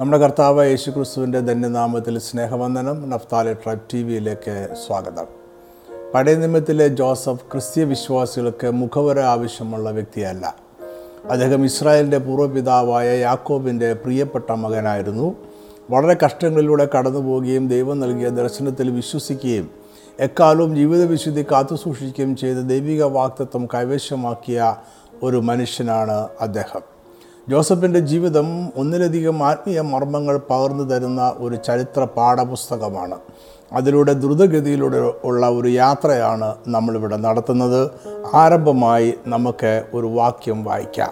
നമ്മുടെ 0.00 0.18
കർത്താവ് 0.18 0.66
യേശു 0.66 0.90
ക്രിസ്തുവിന്റെ 0.90 1.40
ധന്യനാമത്തിൽ 1.40 2.18
സ്നേഹവന്ദനം 2.18 3.10
നഫ്താലെ 3.10 3.52
ട്രൈബ് 3.52 3.80
ടി 3.92 4.02
വിയിലേക്ക് 4.02 4.68
സ്വാഗതം. 4.86 5.26
പഴയ 6.14 6.34
നിമിത്തിലെ 6.34 6.88
ജോസഫ് 6.88 7.52
ക്രിസ്തീയ 7.52 7.84
വിശ്വാസികൾക്ക് 7.84 8.70
മുഖവര 8.70 9.20
ആവശ്യമുള്ള 9.20 9.90
വ്യക്തിയല്ല. 9.90 10.56
അദ്ദേഹം 11.30 11.64
ഇസ്രായേലിന്റെ 11.64 12.18
പൂർവപിതാവായ 12.18 13.18
യാക്കോബിന്റെ 13.18 13.92
പ്രിയപ്പെട്ട 13.92 14.52
മകനായിരുന്നു. 14.52 15.34
വളരെ 15.90 16.18
കഷ്ടങ്ങളിലൂടെ 16.24 16.88
കടന്നു 16.98 17.18
പോവുകയും 17.18 17.68
ദൈവം 17.68 18.00
നൽകിയ 18.00 18.28
ദർശനത്തിൽ 18.28 18.90
വിശ്വസിക്കുകയും 18.90 19.70
എക്കാലവും 20.20 20.76
ജീവിതവിശുദ്ധി 20.76 21.42
കാത്തുസൂക്ഷിക്കുകയും 21.42 22.36
ചെയ്ത് 22.36 22.68
ദൈവിക 22.68 23.02
വാക്തത്വം 23.02 23.66
കൈവശമാക്കിയ 23.66 24.76
ഒരു 25.22 25.36
മനുഷ്യനാണ് 25.36 26.28
അദ്ദേഹം. 26.40 26.99
ജോസഫിന്റെ 27.50 28.00
ജീവിതം 28.00 28.68
ഒന്നിലധികം 28.76 29.42
ആത്മീയ 29.42 29.80
മർമ്മങ്ങൾ 29.80 30.40
പകർന്നു 30.50 30.84
തരുന്ന 30.84 31.34
ഒരു 31.36 31.56
ചരിത്ര 31.56 32.04
പാഠപുസ്തകമാണ്. 32.04 33.18
അതിലൂടെ 33.72 34.12
ദ്രുതഗതിയിലൂടെ 34.12 35.12
ഉള്ള 35.24 35.48
ഒരു 35.48 35.68
യാത്രയാണ് 35.68 36.54
നമ്മളിവിടെ 36.68 37.16
നടത്തുന്നത്. 37.16 37.90
ആരംഭമായി 38.34 39.14
നമുക്ക് 39.26 39.84
ഒരു 39.94 40.06
വാക്യം 40.06 40.64
വായിക്കാം. 40.64 41.10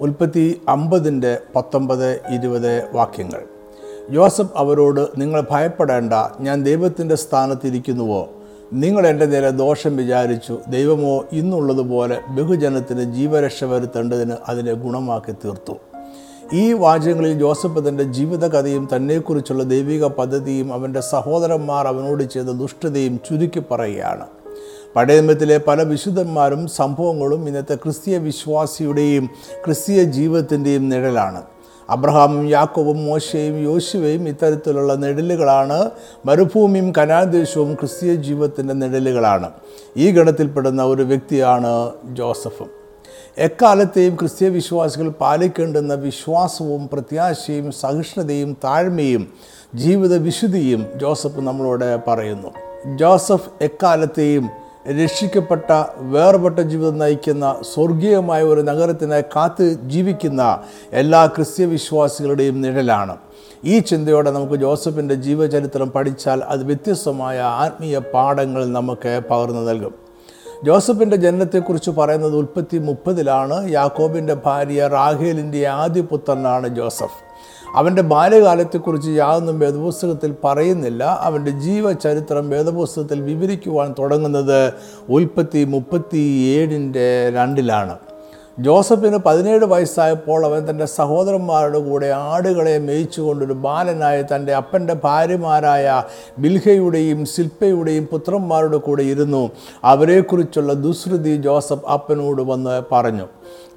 ഉൽപ്പത്തി 0.00 0.60
അമ്പതിന്റെ 0.68 1.38
പത്തൊമ്പത് 1.56 2.12
ഇരുപത് 2.12 2.94
വാക്യങ്ങൾ. 2.94 3.42
ജോസഫ് 4.10 4.52
അവരോട് 4.56 5.08
നിങ്ങൾ 5.18 5.44
ഭയപ്പെടേണ്ട 5.50 6.12
ഞാൻ 6.40 6.64
ദൈവത്തിന്റെ 6.64 7.14
സ്ഥാനത്തിരിക്കുന്നുവോ 7.14 8.28
നിങ്ങൾ 8.72 9.06
എന്റെ 9.06 9.26
നേരെ 9.26 9.50
ദോഷം 9.50 9.96
വിചാരിച്ചു. 9.96 10.58
ദൈവമോ 10.68 11.24
ഇന്നുള്ളതുപോലെ 11.32 12.20
ബഹുജനത്തിന് 12.28 13.14
ജീവരക്ഷ 13.14 13.64
വരുത്തേണ്ടതിന് 13.64 14.32
അതിനെ 14.48 14.72
ഗുണമാക്കി 14.72 15.32
തീർത്തു. 15.32 15.72
ഈ 16.52 16.72
വാചകങ്ങളിൽ 16.72 17.38
ജോസഫ് 17.38 17.88
തന്റെ 17.88 18.04
ജീവിതകഥയും 18.04 18.88
തന്നെക്കുറിച്ചുള്ള 18.96 19.62
ദൈവിക 19.62 20.04
പദ്ധതിയും 20.04 20.72
അവന്റെ 20.72 21.00
സഹോദരന്മാർ 21.00 21.86
അവനോട് 21.86 22.22
ചെയ്ത 22.22 22.46
ദുഷ്ടതയും 22.46 23.20
ചുരുക്കി 23.28 23.62
പറയുകയാണ്. 23.70 24.26
പഴയത്തിലെ 24.96 25.58
പല 25.58 25.82
വിശുദ്ധന്മാരും 25.82 26.66
സംഭവങ്ങളും 26.66 27.48
ഇന്നത്തെ 27.48 27.74
ക്രിസ്തീയ 27.74 28.18
വിശ്വാസിയുടെയും 28.18 29.30
ക്രിസ്തീയ 29.64 30.02
ജീവിതത്തിന്റെയും 30.02 30.88
നിഴലാണ്. 30.88 31.42
അബ്രഹാമും 31.90 32.48
യാക്കോവും 32.48 33.04
മോശയും 33.04 33.58
യോശുവയും 33.58 34.28
ഇത്തരത്തിലുള്ള 34.28 34.94
നിഴലുകളാണ് 34.94 35.90
മരുഭൂമിയും 36.26 36.92
കനാദേശവും 36.98 37.74
ക്രിസ്തീയ 37.74 38.14
ജീവിതത്തിന്റെ 38.14 38.74
നിഴലുകളാണ് 38.74 39.50
ഈ 39.96 40.10
ഗണത്തിൽപ്പെടുന്ന 40.10 40.82
ഒരു 40.82 41.02
വ്യക്തിയാണ് 41.02 41.90
ജോസഫും. 42.12 42.66
എക്കാലത്തെയും 43.38 44.14
ക്രിസ്തീയ 44.14 44.48
വിശ്വാസികൾ 44.48 45.08
പാലിക്കേണ്ടുന്ന 45.08 45.94
വിശ്വാസവും 45.94 46.88
പ്രത്യാശയും 46.92 47.72
സഹിഷ്ണുതയും 47.72 48.56
താഴ്മയും 48.64 49.28
ജീവിത 49.74 50.16
വിശുദ്ധിയും 50.16 50.86
ജോസഫ് 50.96 51.40
നമ്മളോട് 51.40 51.98
പറയുന്നു. 52.08 52.48
ജോസഫ് 52.96 53.48
എക്കാലത്തെയും 53.62 54.63
രക്ഷിക്കപ്പെട്ട 54.88 55.84
വേർപെട്ട 55.96 56.58
ജീവിതം 56.58 56.98
നയിക്കുന്ന 56.98 57.56
സ്വർഗീയമായ 57.74 58.42
ഒരു 58.42 58.60
നഗരത്തിനെ 58.60 59.20
കാത്ത് 59.20 59.76
ജീവിക്കുന്ന 59.82 60.58
എല്ലാ 60.92 61.26
ക്രിസ്ത്യ 61.26 61.64
വിശ്വാസികളുടെയും 61.64 62.60
നിഴലാണ്. 62.60 63.16
ഈ 63.64 63.78
ചിന്തയോടെ 63.78 64.30
നമുക്ക് 64.30 64.54
ജോസഫിന്റെ 64.54 65.14
ജീവചരിത്രം 65.14 65.90
പഠിച്ചാൽ 65.90 66.44
അത് 66.44 66.64
വ്യത്യസ്തമായ 66.64 67.40
ആത്മീയ 67.40 67.98
പാഠങ്ങൾ 67.98 68.66
നമുക്ക് 68.66 69.20
പകർന്നു 69.30 69.60
നൽകും. 69.60 69.94
ജോസഫിന്റെ 70.64 71.16
ജനനത്തെക്കുറിച്ച് 71.16 71.90
പറയുന്നത് 71.90 72.36
ഉൽപ്പത്തി 72.36 72.78
മുപ്പതിലാണ്. 72.78 73.70
യാക്കോബിന്റെ 73.70 74.34
ഭാര്യ 74.34 74.86
റാഹേലിന്റെ 74.86 75.66
ആദ്യ 75.66 76.00
പുത്രനാണ് 76.00 76.68
ജോസഫ്. 76.68 77.23
അവന്റെ 77.74 78.02
ബാല്യകാലത്തെക്കുറിച്ച് 78.02 79.10
യാതൊന്നും 79.10 79.58
വേദപുസ്തകത്തിൽ 79.58 80.34
പറയുന്നില്ല. 80.44 81.04
അവന്റെ 81.20 81.50
ജീവചരിത്രം 81.50 82.50
വേദപുസ്തകത്തിൽ 82.50 83.20
വിവരിക്കുവാൻ 83.20 83.94
തുടങ്ങുന്നത് 83.98 84.72
ഉൽപ്പത്തി 85.08 85.64
മുപ്പത്തി 85.64 86.22
ഏഴിന്റെ 86.56 87.30
രണ്ടിലാണ്. 87.30 87.96
ജോസഫിന് 88.58 89.16
പതിനേഴ് 89.16 89.64
വയസ്സായപ്പോൾ 89.64 90.44
അവൻ 90.44 90.70
തന്റെ 90.70 90.86
സഹോദരന്മാരുടെ 90.86 91.78
കൂടെ 91.78 92.06
ആടുകളെ 92.06 92.78
മേയിച്ചുകൊണ്ടൊരു 92.78 93.52
ബാലനായ 93.52 94.22
തന്റെ 94.22 94.54
അപ്പന്റെ 94.54 94.94
ഭാര്യമാരായ 95.04 96.02
ബിൽഹയുടെയും 96.38 97.24
സിൽപ്പയുടെയും 97.24 98.06
പുത്രന്മാരുടെ 98.06 98.76
കൂടെ 98.76 99.02
ഇരുന്നു. 99.02 99.50
അവരെക്കുറിച്ചുള്ള 99.84 100.72
ദുശ്രുതി 100.72 101.36
ജോസഫ് 101.36 101.86
അപ്പനോട് 101.86 102.42
വന്ന് 102.42 102.82
പറഞ്ഞു. 102.92 103.26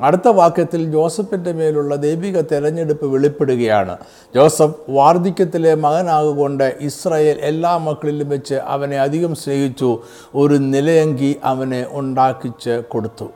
അടുത്ത 0.01 0.27
വാക്യത്തിൽ 0.27 0.91
ജോസഫിന്റെ 0.91 1.51
മേലുള്ള 1.51 1.95
ദൈവിക 1.95 2.41
തെരഞ്ഞെടുപ്പ് 2.41 3.05
വെളിപ്പെടുകയാണ്. 3.05 3.97
ജോസഫ് 4.35 4.75
വാർദ്ധക്യത്തിലെ 4.89 5.75
മകനാകൊണ്ട് 5.75 6.75
ഇസ്രായേൽ 6.81 7.37
എല്ലാ 7.41 7.77
മക്കളിലും 7.77 8.29
വെച്ച് 8.29 8.55
അവനെ 8.55 8.99
അധികം 8.99 9.35
സ്നേഹിച്ചു. 9.35 9.99
ഒരു 10.35 10.53
നിലയങ്കി 10.53 11.39
അവനെ 11.43 11.87
ഉണ്ടാക്കിച്ച് 11.91 12.81
കൊടുത്തു. 12.89 13.29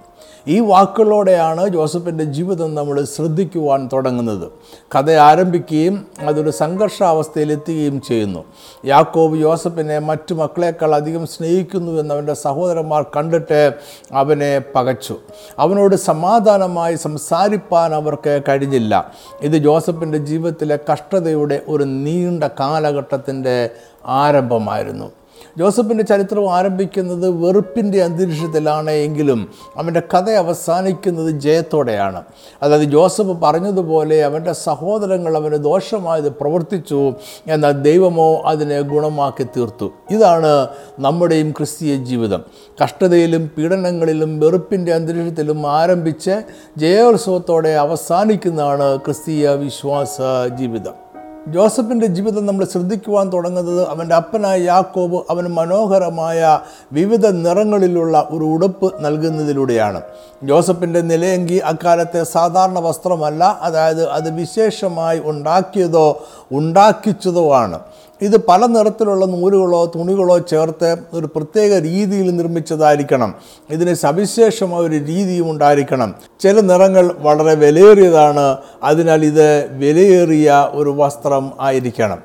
ഈ 0.47 0.59
വാക്കുകളോടെയാണ് 0.59 1.69
ജോസഫിന്റെ 1.69 2.23
ജീവിതം 2.23 2.75
നമ്മൾ 2.75 3.03
ശ്രദ്ധിക്കുവാൻ 3.03 3.89
തുടങ്ങുന്നത്. 3.93 4.51
കഥ 4.95 5.11
ആരംഭിക്കുകയും 5.11 6.07
അതൊരു 6.19 6.49
സംഘർഷാവസ്ഥയിലെത്തുകയും 6.49 8.01
ചെയ്യുന്നു. 8.01 8.43
യാക്കോബ് 8.85 9.37
ജോസഫിനെ 9.37 9.99
മറ്റു 9.99 10.33
മക്കളെക്കാൾ 10.33 10.95
അധികം 10.95 11.27
സ്നേഹിക്കുന്നു 11.27 11.91
എന്ന് 11.91 12.01
എന്നവന്റെ 12.01 12.33
സഹോദരന്മാർ 12.33 13.03
കണ്ടിട്ട് 13.03 13.73
അവനെ 14.11 14.61
പകച്ചു. 14.75 15.15
അവനോട് 15.59 15.95
സമാധാനമായി 15.95 16.95
സംസാരിപ്പാൻ 16.95 17.95
അവർക്ക് 17.95 18.41
കഴിഞ്ഞില്ല. 18.49 19.11
ഇത് 19.41 19.57
ജോസഫിന്റെ 19.57 20.17
ജീവിതത്തിലെ 20.17 20.79
കഷ്ടതയുടെ 20.91 21.61
ഒരു 21.67 21.83
നീണ്ട 21.83 22.43
കാലഘട്ടത്തിന്റെ 22.43 23.69
ആരംഭമായിരുന്നു. 24.05 25.11
ജോസഫിന്റെ 25.57 26.03
ചരിത്രം 26.03 26.53
ആരംഭിക്കുന്നത് 26.53 27.29
വെറുപ്പിന്റെ 27.29 28.03
അന്തരീക്ഷത്തിലാണ് 28.03 28.91
എങ്കിലും 28.91 29.49
അവന്റെ 29.77 29.99
കഥ 29.99 30.29
അവസാനിക്കുന്നത് 30.29 31.39
ജയത്തോടെയാണ്. 31.39 32.23
അതായത് 32.63 32.83
ജോസഫ് 32.83 33.41
പറഞ്ഞതുപോലെ 33.43 34.23
അവന്റെ 34.23 34.53
സഹോദരങ്ങൾ 34.53 35.37
അവന് 35.37 35.55
ദോഷമായത് 35.55 36.31
പ്രവർത്തിച്ചു 36.31 37.13
എന്നാൽ 37.47 37.71
ദൈവമോ 37.71 38.41
അതിനെ 38.45 38.81
ഗുണമാക്കി 38.81 39.43
തീർത്തു. 39.43 39.91
ഇതാണ് 40.11 40.67
നമ്മുടെയും 40.99 41.51
ക്രിസ്തീയ 41.51 41.95
ജീവിതം. 41.95 42.43
കഷ്ടതയിലും 42.83 43.51
പീഡനങ്ങളിലും 43.57 44.39
വെറുപ്പിന്റെ 44.39 44.93
അന്തരീക്ഷത്തിലും 44.93 45.67
ആരംഭിച്ച് 45.67 46.41
ജയോത്സവത്തോടെ 46.77 47.69
അവസാനിക്കുന്നതാണ് 47.69 48.97
ക്രിസ്തീയ 48.97 49.49
വിശ്വാസ 49.49 50.17
ജീവിതം. 50.57 51.10
ജോസഫിന്റെ 51.47 52.05
ജീവിതം 52.05 52.45
നമ്മൾ 52.45 52.65
ശ്രദ്ധിക്കുവാൻ 52.65 53.33
തുടങ്ങുന്നത് 53.33 53.87
അവന്റെ 53.87 54.15
അപ്പനായ 54.15 54.61
യാക്കോബ് 54.61 55.23
അവന് 55.29 55.47
മനോഹരമായ 55.47 56.59
വിവിധ 56.93 57.27
നിറങ്ങളിലുള്ള 57.27 58.27
ഒരു 58.31 58.43
ഉടുപ്പ് 58.43 58.93
നൽകുന്നതിലൂടെയാണ്. 58.99 60.01
ജോസഫിന്റെ 60.43 61.01
നിലയെങ്കി 61.01 61.53
അക്കാലത്തെ 61.53 62.23
സാധാരണ 62.23 62.79
വസ്ത്രമല്ല 62.79 63.59
അതായത് 63.61 64.09
അത് 64.09 64.29
വിശേഷമായി 64.29 65.21
ഉണ്ടാക്കിയതോ 65.25 66.25
ഉണ്ടാക്കിച്ചതോ 66.51 67.55
ആണ്. 67.55 67.79
ഇത് 68.21 68.45
പല 68.45 68.65
നിറത്തിലുള്ള 68.65 69.25
നൂലുകളോ 69.25 69.85
തുണികളോ 69.85 70.37
ചേർത്ത് 70.37 70.97
ഒരു 71.13 71.25
പ്രത്യേക 71.25 71.77
രീതിയിൽ 71.81 72.35
നിർമ്മിച്ചതായിരിക്കണം. 72.35 73.35
ഇതിന് 73.69 73.93
സവിശേഷമായ 73.93 74.79
ഒരു 74.79 74.95
രീതിയും 74.95 75.51
ഉണ്ടായിരിക്കണം. 75.51 76.15
ചില 76.39 76.59
നിറങ്ങൾ 76.59 77.11
വളരെ 77.19 77.55
വിലയേറിയതാണ്. 77.55 78.57
അതിനാൽ 78.83 79.25
ഇത് 79.25 79.77
വിലയേറിയ 79.77 80.69
ഒരു 80.71 80.93
വസ്ത്രം 80.97 81.51
ആയിരിക്കണം. 81.59 82.17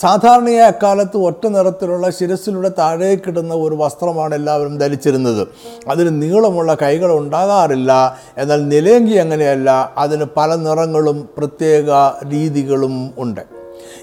സാധാരണയായി 0.00 0.68
അക്കാലത്ത് 0.68 1.16
ഒറ്റ 1.16 1.46
നിറത്തിലുള്ള 1.46 2.10
ശിരസിലൂടെ 2.10 2.70
താഴേക്കിടുന്ന 2.78 3.54
ഒരു 3.54 3.74
വസ്ത്രമാണ് 3.74 4.34
എല്ലാവരും 4.34 4.78
ധരിച്ചിരുന്നത്. 4.78 5.48
അതിന് 5.88 6.22
നീളമുള്ള 6.22 6.76
കൈകൾ 6.82 7.18
ഉണ്ടാകാറില്ല. 7.18 8.18
എന്നാൽ 8.38 8.68
നിലയങ്കി 8.68 9.14
അങ്ങനെയല്ല. 9.14 9.92
അതിന് 9.98 10.24
പല 10.36 10.54
നിറങ്ങളും 10.54 11.28
പ്രത്യേക 11.38 11.90
രീതികളും 12.28 13.10
ഉണ്ട്. 13.18 13.57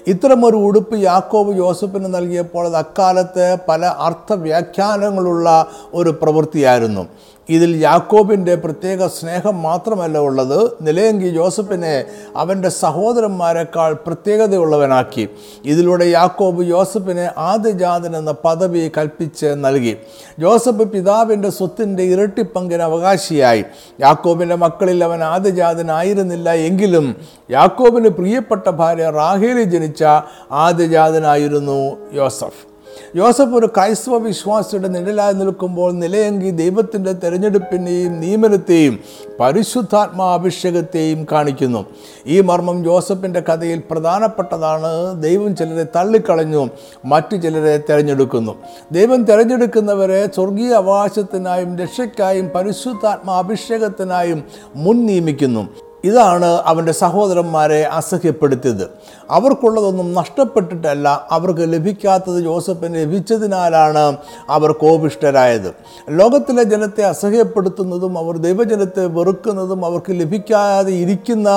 ഇത്തരമൊരു 0.06 0.56
ഉടുപ്പ് 0.56 0.96
യാക്കോബ് 0.98 1.52
ജോസഫിന് 1.54 2.14
നൽകിയപ്പോൾ 2.14 2.66
അത് 2.66 2.76
അക്കാലത്ത് 2.76 3.56
പല 3.68 3.84
അർത്ഥവ്യാഖ്യാനങ്ങളുള്ള 4.08 5.48
ഒരു 5.94 6.10
പ്രവൃത്തിയായിരുന്നു. 6.22 7.04
ഇതിൽ 7.48 7.76
യാക്കോബിന്റെ 7.76 8.54
പ്രത്യേക 8.54 9.06
സ്നേഹം 9.06 9.62
മാത്രമല്ല 9.62 10.18
ഉള്ളത്. 10.18 10.72
നിലയങ്കി 10.82 11.28
ജോസഫിനെ 11.28 12.04
അവന്റെ 12.36 12.68
സഹോദരന്മാരെക്കാൾ 12.68 13.96
പ്രത്യേകതയുള്ളവനാക്കി. 14.06 15.28
ഇതിലൂടെ 15.64 16.04
യാക്കോബ് 16.04 16.62
ജോസഫിനെ 16.62 17.30
ആദ്യജാതൻ 17.38 18.16
എന്ന 18.16 18.34
പദവി 18.44 18.90
കൽപ്പിച്ച് 18.98 19.46
നൽകി. 19.46 19.96
ജോസഫ് 20.38 20.90
പിതാവിന്റെ 20.90 21.50
സ്വത്തിന്റെ 21.50 22.02
ഇരട്ടിപ്പങ്കിന് 22.02 22.82
അവകാശിയായി. 22.82 23.64
യാക്കോബിന്റെ 24.00 24.54
മക്കളിൽ 24.54 25.04
അവൻ 25.04 25.24
ആദ്യജാതനായിരുന്നില്ല 25.24 26.52
എങ്കിലും 26.52 27.16
യാക്കോബിന് 27.50 28.08
പ്രിയപ്പെട്ട 28.08 28.68
ഭാര്യ 28.68 29.10
റാഹേലി 29.10 29.62
ജനിച്ച 29.62 30.04
ആദ്യജാതനായിരുന്നു 30.52 31.96
യോസഫ്. 32.12 32.75
ജോസഫ് 33.16 33.54
ഒരു 33.54 33.66
ക്രൈസ്തവ 33.66 34.16
വിശ്വാസിയുടെ 34.16 34.88
നിഴലായി 34.88 35.34
നിൽക്കുമ്പോൾ 35.34 35.92
നിലയെങ്കി 35.92 36.50
ദൈവത്തിന്റെ 36.50 37.12
തിരഞ്ഞെടുപ്പിനെയും 37.12 38.20
നിയമനത്തെയും 38.20 39.00
പരിശുദ്ധാത്മാഅഭിഷേകത്തെയും 39.40 41.26
കാണിക്കുന്നു. 41.32 41.84
ഈ 42.26 42.40
മർമ്മം 42.40 42.84
ജോസഫിന്റെ 42.84 43.40
കഥയിൽ 43.40 43.82
പ്രധാനപ്പെട്ടതാണ്. 43.90 45.22
ദൈവം 45.22 45.56
ചിലരെ 45.56 45.86
തള്ളിക്കളഞ്ഞു 45.96 46.68
മറ്റു 47.04 47.36
ചിലരെ 47.36 47.76
തിരഞ്ഞെടുക്കുന്നു. 47.76 48.54
ദൈവം 48.92 49.24
തിരഞ്ഞെടുക്കുന്നവരെ 49.24 50.26
സ്വർഗീയ 50.34 50.72
അവകാശത്തിനായും 50.72 51.78
രക്ഷയ്ക്കായും 51.78 52.48
പരിശുദ്ധാത്മാ 52.48 53.38
അഭിഷേകത്തിനായും 53.38 54.44
മുൻ 54.76 55.06
നിയമിക്കുന്നു. 55.06 55.85
ഇതാണ് 56.06 56.50
അവന്റെ 56.70 56.92
സഹോദരന്മാരെ 56.92 57.80
അസഹ്യപ്പെടുത്തിയത്. 57.98 58.84
അവർക്കുള്ളതൊന്നും 59.30 60.08
നഷ്ടപ്പെട്ടിട്ടല്ല 60.14 61.06
അവർക്ക് 61.30 61.64
ലഭിക്കാത്തത് 61.72 62.38
ജോസഫിന് 62.40 62.94
ലഭിച്ചതിനാലാണ് 62.94 64.04
അവർ 64.50 64.70
കോപിഷ്ടരായത് 64.82 65.68
ലോകത്തിലെ 66.10 66.62
ജനത്തെ 66.62 67.02
അസഹ്യപ്പെടുത്തുന്നതും 67.12 68.18
അവർ 68.18 68.36
ദൈവജനത്തെ 68.46 69.06
വെറുക്കുന്നതും 69.06 69.84
അവർക്ക് 69.84 70.12
ലഭിക്കാതെ 70.20 70.92
ഇരിക്കുന്ന 70.92 71.48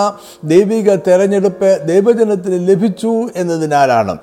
ദൈവിക 0.44 0.96
തെരഞ്ഞെടുപ്പ് 1.08 1.72
ദൈവജനത്തിന് 1.88 2.58
ലഭിച്ചു 2.70 3.14
എന്നതിനാലാണ്. 3.36 4.18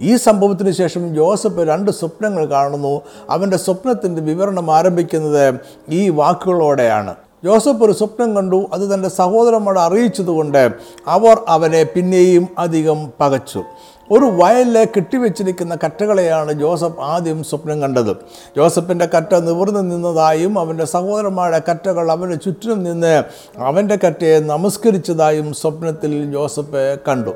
ഈ 0.00 0.12
സംഭവത്തിന് 0.16 0.70
ശേഷം 0.70 1.02
ജോസഫ് 1.14 1.60
രണ്ട് 1.70 1.90
സ്വപ്നങ്ങൾ 1.90 2.44
കാണുന്നു. 2.44 2.94
അവന്റെ 3.30 3.56
സ്വപ്നത്തിന്റെ 3.56 4.22
വിവരണം 4.22 4.68
ആരംഭിക്കുന്നത് 4.74 5.54
ഈ 5.88 6.08
വാക്കുകളോടെയാണ്. 6.08 7.14
ജോസഫ് 7.44 7.82
ഒരു 7.82 7.92
സ്വപ്നം 7.92 8.36
കണ്ടു 8.36 8.66
അത് 8.72 8.94
തന്റെ 8.94 9.08
സഹോദരന്മാരെ 9.08 9.80
അറിയിച്ചതുകൊണ്ട് 9.80 10.70
അവർ 11.06 11.36
അവനെ 11.48 11.82
പിന്നെയും 11.82 12.48
അധികം 12.58 13.12
പകച്ചു. 13.20 13.62
ഒരു 14.10 14.24
വയലിലെ 14.24 14.84
കെട്ടിവെച്ചിരിക്കുന്ന 14.84 15.78
കറ്റകളെയാണ് 15.84 16.52
ജോസഫ് 16.52 17.00
ആദ്യം 17.00 17.44
സ്വപ്നം 17.44 17.80
കണ്ടത്. 17.80 18.16
ജോസഫിന്റെ 18.56 19.06
കറ്റ 19.06 19.34
നിവർന്നു 19.34 19.80
നിന്നതായും 19.80 20.58
അവന്റെ 20.58 20.84
സഹോദരന്മാരുടെ 20.84 21.62
കറ്റകൾ 21.70 22.10
അവന്റെ 22.10 22.36
ചുറ്റിനും 22.36 22.84
നിന്ന് 22.84 23.24
അവന്റെ 23.58 23.98
കറ്റയെ 24.04 24.38
നമസ്കരിച്ചതായും 24.40 25.54
സ്വപ്നത്തിൽ 25.54 26.32
ജോസഫ് 26.32 26.96
കണ്ടു. 27.08 27.30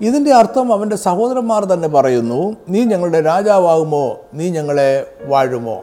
ഇതിന്റെ 0.00 0.34
അർത്ഥം 0.34 0.72
അവന്റെ 0.72 0.96
സഹോദരന്മാർ 0.96 1.64
തന്നെ 1.64 1.88
പറയുന്നു 1.88 2.56
നീ 2.68 2.84
ഞങ്ങളുടെ 2.84 3.20
രാജാവാകുമോ? 3.20 4.16
നീ 4.34 4.50
ഞങ്ങളെ 4.50 5.06
വാഴുമോ? 5.24 5.82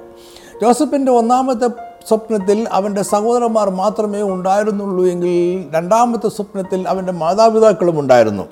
ജോസഫിന്റെ 0.61 1.11
ഒന്നാമത്തെ 1.11 1.90
സ്വപ്നത്തിൽ 2.07 2.67
അവന്റെ 2.71 3.01
സഹോദരന്മാർ 3.01 3.69
മാത്രമേ 3.69 4.21
ഉണ്ടായിരുന്നുള്ളൂ 4.21 5.05
എങ്കിൽ 5.05 5.65
രണ്ടാമത്തെ 5.75 6.29
സ്വപ്നത്തിൽ 6.29 6.87
അവന്റെ 6.87 7.11
മാതാപിതാക്കളും 7.11 7.99
ഉണ്ടായിരുന്നു. 7.99 8.43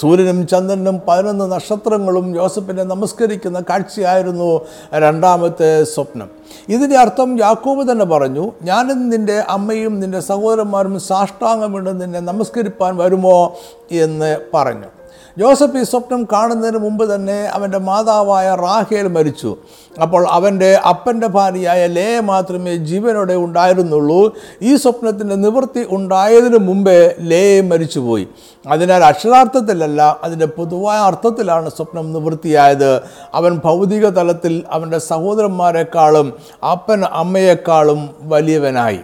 സൂര്യനും 0.00 0.46
ചന്ദ്രനും 0.46 1.00
പതിനൊന്ന് 1.08 1.52
നക്ഷത്രങ്ങളും 1.52 2.34
ജോസഫിനെ 2.34 2.82
നമസ്കരിക്കുന്ന 2.82 3.60
കാഴ്ചയായിരുന്നു 3.70 4.60
രണ്ടാമത്തെ 4.94 5.84
സ്വപ്നം. 5.84 6.28
ഇതിന്റെ 6.68 6.96
അർത്ഥം 6.96 7.38
യാക്കോബ് 7.38 7.92
തന്നെ 7.92 8.04
പറഞ്ഞു 8.04 8.52
ഞാനും 8.62 9.10
നിന്റെ 9.10 9.44
അമ്മയും 9.48 10.00
നിന്റെ 10.00 10.20
സഹോദരന്മാരും 10.20 11.00
സാഷ്ടാംഗം 11.00 11.72
വീണ്ടും 11.72 11.98
നിന്നെ 11.98 12.20
നമസ്കരിപ്പാൻ 12.20 12.96
വരുമോ? 12.96 13.56
എന്ന് 13.92 14.38
പറഞ്ഞു. 14.54 14.97
ജോസഫ് 15.38 15.78
ഈ 15.78 15.82
സ്വപ്നം 15.82 16.24
കാണുന്നതിന് 16.32 16.78
മുമ്പ് 16.78 17.14
തന്നെ 17.14 17.44
അവന്റെ 17.44 17.78
മാതാവായ 17.78 18.54
റാഹേൽ 18.54 19.08
മരിച്ചു. 19.08 19.56
അപ്പോൾ 20.02 20.26
അവന്റെ 20.28 20.74
അപ്പന്റെ 20.74 21.26
ഭാര്യയായ 21.26 21.86
ലേ 21.86 22.20
മാത്രമേ 22.20 22.76
ജീവനോടെ 22.76 23.34
ഉണ്ടായിരുന്നുള്ളൂ. 23.34 24.32
ഈ 24.62 24.76
സ്വപ്നത്തിന്റെ 24.76 25.34
നിവൃത്തി 25.34 25.86
ഉണ്ടായതിനു 25.90 26.58
മുമ്പേ 26.58 27.14
ലേ 27.20 27.60
മരിച്ചുപോയി. 27.60 28.28
അതിനാൽ 28.66 29.04
അക്ഷരാർത്ഥത്തിലല്ല 29.04 30.18
അതിന്റെ 30.24 30.46
പൊതുവായ 30.46 30.98
അർത്ഥത്തിലാണ് 30.98 31.68
സ്വപ്നം 31.68 32.12
നിവൃത്തിയായത്. 32.12 33.02
അവൻ 33.34 33.60
ഭൗതിക 33.64 34.08
തലത്തിൽ 34.08 34.62
അവന്റെ 34.70 34.98
സഹോദരന്മാരെക്കാളും 34.98 36.32
അപ്പൻ 36.72 37.04
അമ്മയെക്കാളും 37.04 38.10
വലിയവനായി. 38.20 39.00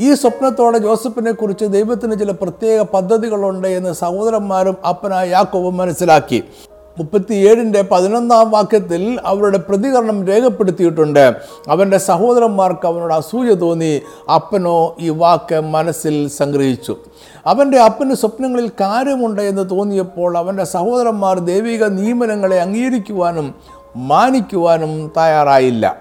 ഈ 0.00 0.14
സ്വപ്നത്തോടെ 0.14 0.78
ജോസഫിനെ 0.78 1.32
കുറിച്ച് 1.32 1.64
ദൈവത്തിന് 1.64 2.18
ചില 2.18 2.30
പ്രത്യേക 2.30 2.80
പദ്ധതികളുണ്ട് 2.82 3.68
എന്ന് 3.68 3.92
സഹോദരന്മാരും 3.92 4.76
അപ്പനായ 4.88 5.28
യാക്കോവും 5.28 5.76
മനസ്സിലാക്കി. 5.76 6.44
മുപ്പത്തിയേഴിന്റെ 6.98 7.82
പതിനൊന്നാം 7.82 8.50
വാക്യത്തിൽ 8.50 9.20
അവരുടെ 9.24 9.58
പ്രതികരണം 9.58 10.26
രേഖപ്പെടുത്തിയിട്ടുണ്ട്. 10.26 11.34
അവന്റെ 11.68 11.98
സഹോദരന്മാർക്ക് 11.98 12.86
അവനോട് 12.86 13.14
അസൂയ 13.14 13.52
തോന്നി. 13.52 14.02
അപ്പനോ 14.34 14.96
ഈ 15.00 15.08
വാക്ക് 15.08 15.60
മനസ്സിൽ 15.60 16.28
സംഗ്രഹിച്ചു. 16.28 16.96
അവന്റെ 17.46 17.80
അപ്പന് 17.80 18.14
സ്വപ്നങ്ങളിൽ 18.14 18.70
കാര്യമുണ്ട് 18.80 19.42
എന്ന് 19.42 19.70
തോന്നിയപ്പോൾ 19.70 20.38
അവന്റെ 20.38 20.64
സഹോദരന്മാർ 20.64 21.38
ദൈവിക 21.38 21.84
നിയമനങ്ങളെ 21.84 22.60
അംഗീകരിക്കുവാനും 22.60 23.54
മാനിക്കുവാനും 23.96 25.12
തയ്യാറായില്ല. 25.16 25.96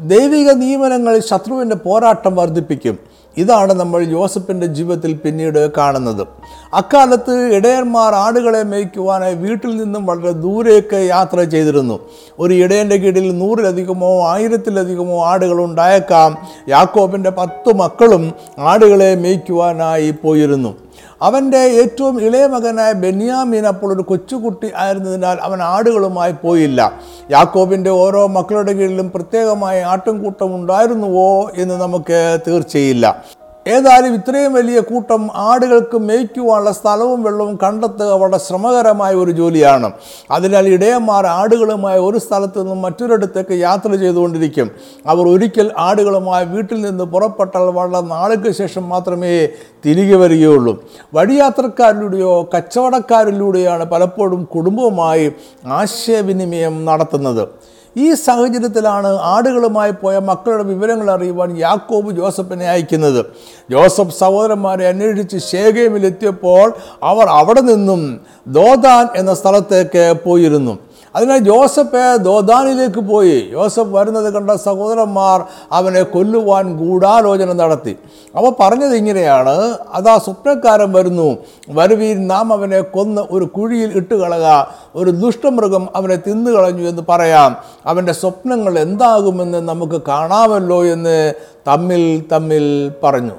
ദൈവിക 0.00 0.50
നിയമനങ്ങൾ 0.50 1.18
ശത്രുവിന്റെ 1.18 1.76
പോരാട്ടം 1.76 2.36
വർദ്ധിപ്പിക്കും. 2.36 2.98
ഇതാണ് 3.36 3.72
നമ്മൾ 3.72 4.04
ജോസഫിന്റെ 4.04 4.66
ജീവിതത്തിൽ 4.66 5.12
പിന്നീട് 5.12 5.72
കാണുന്നത്. 5.76 6.26
അക്കാലത്ത് 6.74 7.54
ഇടയന്മാർ 7.54 8.14
ആടുകളെ 8.14 8.62
മേയ്ക്കുവാനായി 8.62 9.34
വീട്ടിൽ 9.34 9.76
നിന്നും 9.76 10.06
വളരെ 10.06 10.30
ദൂരെയൊക്കെ 10.30 10.96
യാത്ര 10.96 11.42
ചെയ്തിരുന്നു. 11.42 12.00
ഒരു 12.38 12.54
ഇടയന്റെ 12.54 12.96
കീഴിൽ 12.96 13.38
നൂറിലധികമോ 13.38 14.28
ആയിരത്തിലധികമോ 14.28 15.24
ആടുകൾ 15.24 15.64
ഉണ്ടായേക്കാം. 15.64 16.38
യാക്കോബിന്റെ 16.68 17.30
പത്ത് 17.30 17.76
മക്കളും 17.76 18.32
ആടുകളെ 18.58 19.14
മേയ്ക്കുവാനായി 19.14 20.10
പോയിരുന്നു. 20.10 20.74
അവന്റെ 21.22 21.58
ഏറ്റവും 21.58 22.22
ഇളയ 22.22 22.46
മകനായ 22.46 22.92
ബെന്യാമീൻ 22.92 23.66
അപ്പോൾ 23.66 23.92
ഒരു 23.94 24.02
കൊച്ചുകുട്ടി 24.02 24.68
ആയിരുന്നതിനാൽ 24.76 25.38
അവൻ 25.42 25.62
ആടുകളുമായി 25.62 26.34
പോയില്ല. 26.42 26.92
യാക്കോബിന്റെ 27.30 27.90
ഓരോ 27.90 28.26
മക്കളുടെ 28.26 28.72
കീഴിലും 28.72 29.10
പ്രത്യേകമായ 29.10 29.82
ആട്ടുംകൂട്ടം 29.82 30.54
ഉണ്ടായിരുന്നുവോ 30.54 31.50
എന്ന് 31.56 31.74
നമുക്ക് 31.74 32.38
തീർച്ചയില്ല. 32.48 33.24
ഏതായാലും 33.70 34.12
ഇത്രയും 34.14 34.52
വലിയ 34.52 34.78
കൂട്ടം 34.80 35.22
ആടുകൾക്ക് 35.34 35.98
മേയ്ക്കുവാനുള്ള 35.98 36.72
സ്ഥലവും 36.72 37.22
വെള്ളവും 37.22 37.58
കണ്ടെത്തുക 37.62 38.10
വളരെ 38.22 38.38
ശ്രമകരമായ 38.38 39.14
ഒരു 39.14 39.30
ജോലിയാണ്. 39.30 39.88
അതിനാൽ 40.30 40.68
ഇടയന്മാർ 40.68 41.26
ആടുകളുമായി 41.26 42.00
ഒരു 42.00 42.18
സ്ഥലത്ത് 42.18 42.60
നിന്നും 42.60 42.82
മറ്റൊരിടത്തേക്ക് 42.82 43.54
യാത്ര 43.66 43.90
ചെയ്തുകൊണ്ടിരിക്കും. 43.94 44.70
അവർ 45.06 45.24
ഒരിക്കൽ 45.28 45.70
ആടുകളുമായി 45.78 46.44
വീട്ടിൽ 46.44 46.80
നിന്ന് 46.80 47.04
പുറപ്പെട്ടാൽ 47.04 47.66
വളരെ 47.78 48.00
നാളുകൾക്ക് 48.14 48.56
ശേഷം 48.58 48.88
മാത്രമേ 48.88 49.48
തിരികെ 49.86 50.16
വരികയുള്ളൂ. 50.16 50.72
വഴിയാത്രക്കാരിലൂടെയോ 51.14 52.32
കച്ചവടക്കാരിലൂടെയാണ് 52.56 53.84
പലപ്പോഴും 53.84 54.44
കുടുംബവുമായി 54.44 55.32
ആശയവിനിമയം 55.66 56.84
നടത്തുന്നത്. 56.84 57.48
ഈ 57.96 58.14
സാഹചര്യത്തിലാണ് 58.14 59.06
ആടുകളുമായി 59.06 59.92
പോയ 60.02 60.18
മക്കളുടെ 60.18 60.62
വിവരങ്ങൾ 60.62 61.10
അറിയുവാൻ 61.10 61.56
യാക്കോബ് 61.56 62.10
ജോസഫിനെ 62.10 62.68
അയക്കുന്നത്. 62.68 63.26
ജോസഫ് 63.70 64.18
സഹോദരന്മാരെ 64.18 64.88
അന്വേഷിച്ച് 64.88 65.38
ശേഖയമിലെത്തിയപ്പോൾ 65.38 66.74
അവർ 67.02 67.26
അവിടെ 67.26 67.60
നിന്നും 67.60 68.20
ദോദാൻ 68.46 69.08
എന്ന 69.16 69.34
സ്ഥലത്തേക്ക് 69.34 70.14
പോയിരുന്നു. 70.24 70.78
അതിനാൽ 71.16 71.38
ജോസഫ് 71.38 72.16
ദോദാനിലേക്ക് 72.16 73.00
പോയി. 73.00 73.48
ജോസഫ് 73.52 73.88
വരുന്നത് 73.88 74.34
കണ്ട 74.34 74.50
സഹോദരന്മാർ 74.50 75.44
അവനെ 75.72 76.02
കൊല്ലുവാൻ 76.02 76.76
ഗൂഢാലോചന 76.76 77.52
നടത്തി. 77.52 77.96
അവ 78.36 78.52
പറഞ്ഞത് 78.60 78.94
ഇങ്ങനെയാണ് 78.94 79.74
അതാ 79.92 80.18
സ്വപ്നക്കാരൻ 80.18 80.92
വരുന്നു. 80.92 81.36
വരുവീൻ 81.68 82.26
നാം 82.26 82.52
അവനെ 82.52 82.80
കൊന്ന് 82.80 83.22
ഒരു 83.30 83.44
കുഴിയിൽ 83.44 83.92
ഇട്ട് 83.92 84.14
കളക. 84.14 84.64
ഒരു 84.94 85.10
ദുഷ്ടമൃഗം 85.10 85.88
അവനെ 85.96 86.16
തിന്നുകളഞ്ഞു 86.16 86.88
എന്ന് 86.88 87.02
പറയാം. 87.08 87.56
അവന്റെ 87.86 88.12
സ്വപ്നങ്ങൾ 88.12 88.78
എന്താകുമെന്ന് 88.78 89.68
നമുക്ക് 89.68 90.02
കാണാമല്ലോ 90.08 90.84
എന്ന് 90.84 91.32
തമ്മിൽ 91.68 92.24
തമ്മിൽ 92.32 92.92
പറഞ്ഞു. 93.04 93.32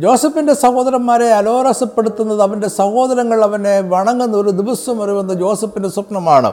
ജോസഫിന്റെ 0.00 0.54
സഹോദരന്മാരെ 0.54 1.26
അലോരസപ്പെടുത്തുന്നത് 1.30 2.42
അവന്റെ 2.42 2.68
സഹോദരങ്ങൾ 2.68 3.42
അവനെ 3.42 3.80
വണങ്ങുന്ന 3.80 4.36
ഒരു 4.36 4.50
ദിവസം 4.50 4.98
വരുമെന്ന 4.98 5.34
ജോസഫിന്റെ 5.34 5.88
സ്വപ്നമാണ്. 5.88 6.52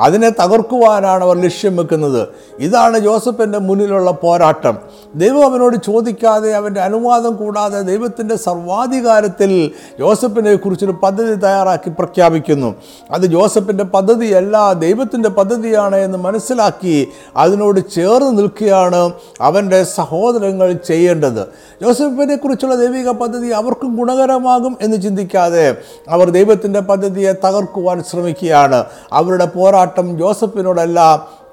അതിനെ 0.00 0.28
തകർക്കുവാനാണ് 0.28 1.24
അവർ 1.24 1.42
ലക്ഷ്യം 1.42 1.76
വെക്കുന്നത്. 1.76 2.28
ഇതാണ് 2.58 2.98
ജോസഫിന്റെ 2.98 3.58
മുന്നിലുള്ള 3.58 4.10
പോരാട്ടം. 4.10 4.78
ദൈവം 5.14 5.52
അവനോട് 5.52 5.76
ചോദിക്കാതെ 5.76 6.52
അവന്റെ 6.52 6.80
അനുവാദം 6.80 7.36
കൂടാതെ 7.36 7.80
ദൈവത്തിന്റെ 7.80 8.36
സർവാധികാരത്തിൽ 8.36 9.70
ജോസഫിനെ 10.00 10.54
കുറിച്ചൊരു 10.54 10.92
പദ്ധതി 10.92 11.34
തയ്യാറാക്കി 11.34 11.90
പ്രഖ്യാപിക്കുന്നു. 11.90 12.74
അത് 13.10 13.26
ജോസഫിന്റെ 13.26 13.84
പദ്ധതിയല്ല 13.84 14.72
ദൈവത്തിന്റെ 14.72 15.28
പദ്ധതിയാണ് 15.28 15.96
എന്ന് 15.96 16.18
മനസ്സിലാക്കി 16.18 17.08
അതിനോട് 17.36 17.80
ചേർന്ന് 17.94 18.38
നിൽക്കുകയാണ് 18.38 19.12
അവന്റെ 19.40 19.84
സഹോദരങ്ങൾ 19.84 20.72
ചെയ്യേണ്ടത്. 20.72 21.46
ജോസഫിനെ 21.82 22.36
കുറിച്ചുള്ള 22.36 22.74
ദൈവിക 22.74 23.10
പദ്ധതി 23.10 23.48
അവർക്കും 23.48 23.96
ഗുണകരമാകും 23.96 24.76
എന്ന് 24.82 24.96
ചിന്തിക്കാതെ 25.02 25.76
അവർ 26.08 26.30
ദൈവത്തിന്റെ 26.30 26.80
പദ്ധതിയെ 26.80 27.32
തകർക്കുവാൻ 27.32 28.02
ശ്രമിക്കുകയാണ്. 28.02 28.84
അവരുടെ 29.12 29.44
പോരാട്ടം 29.44 29.83
ജോസഫിനോടല്ല 30.18 31.00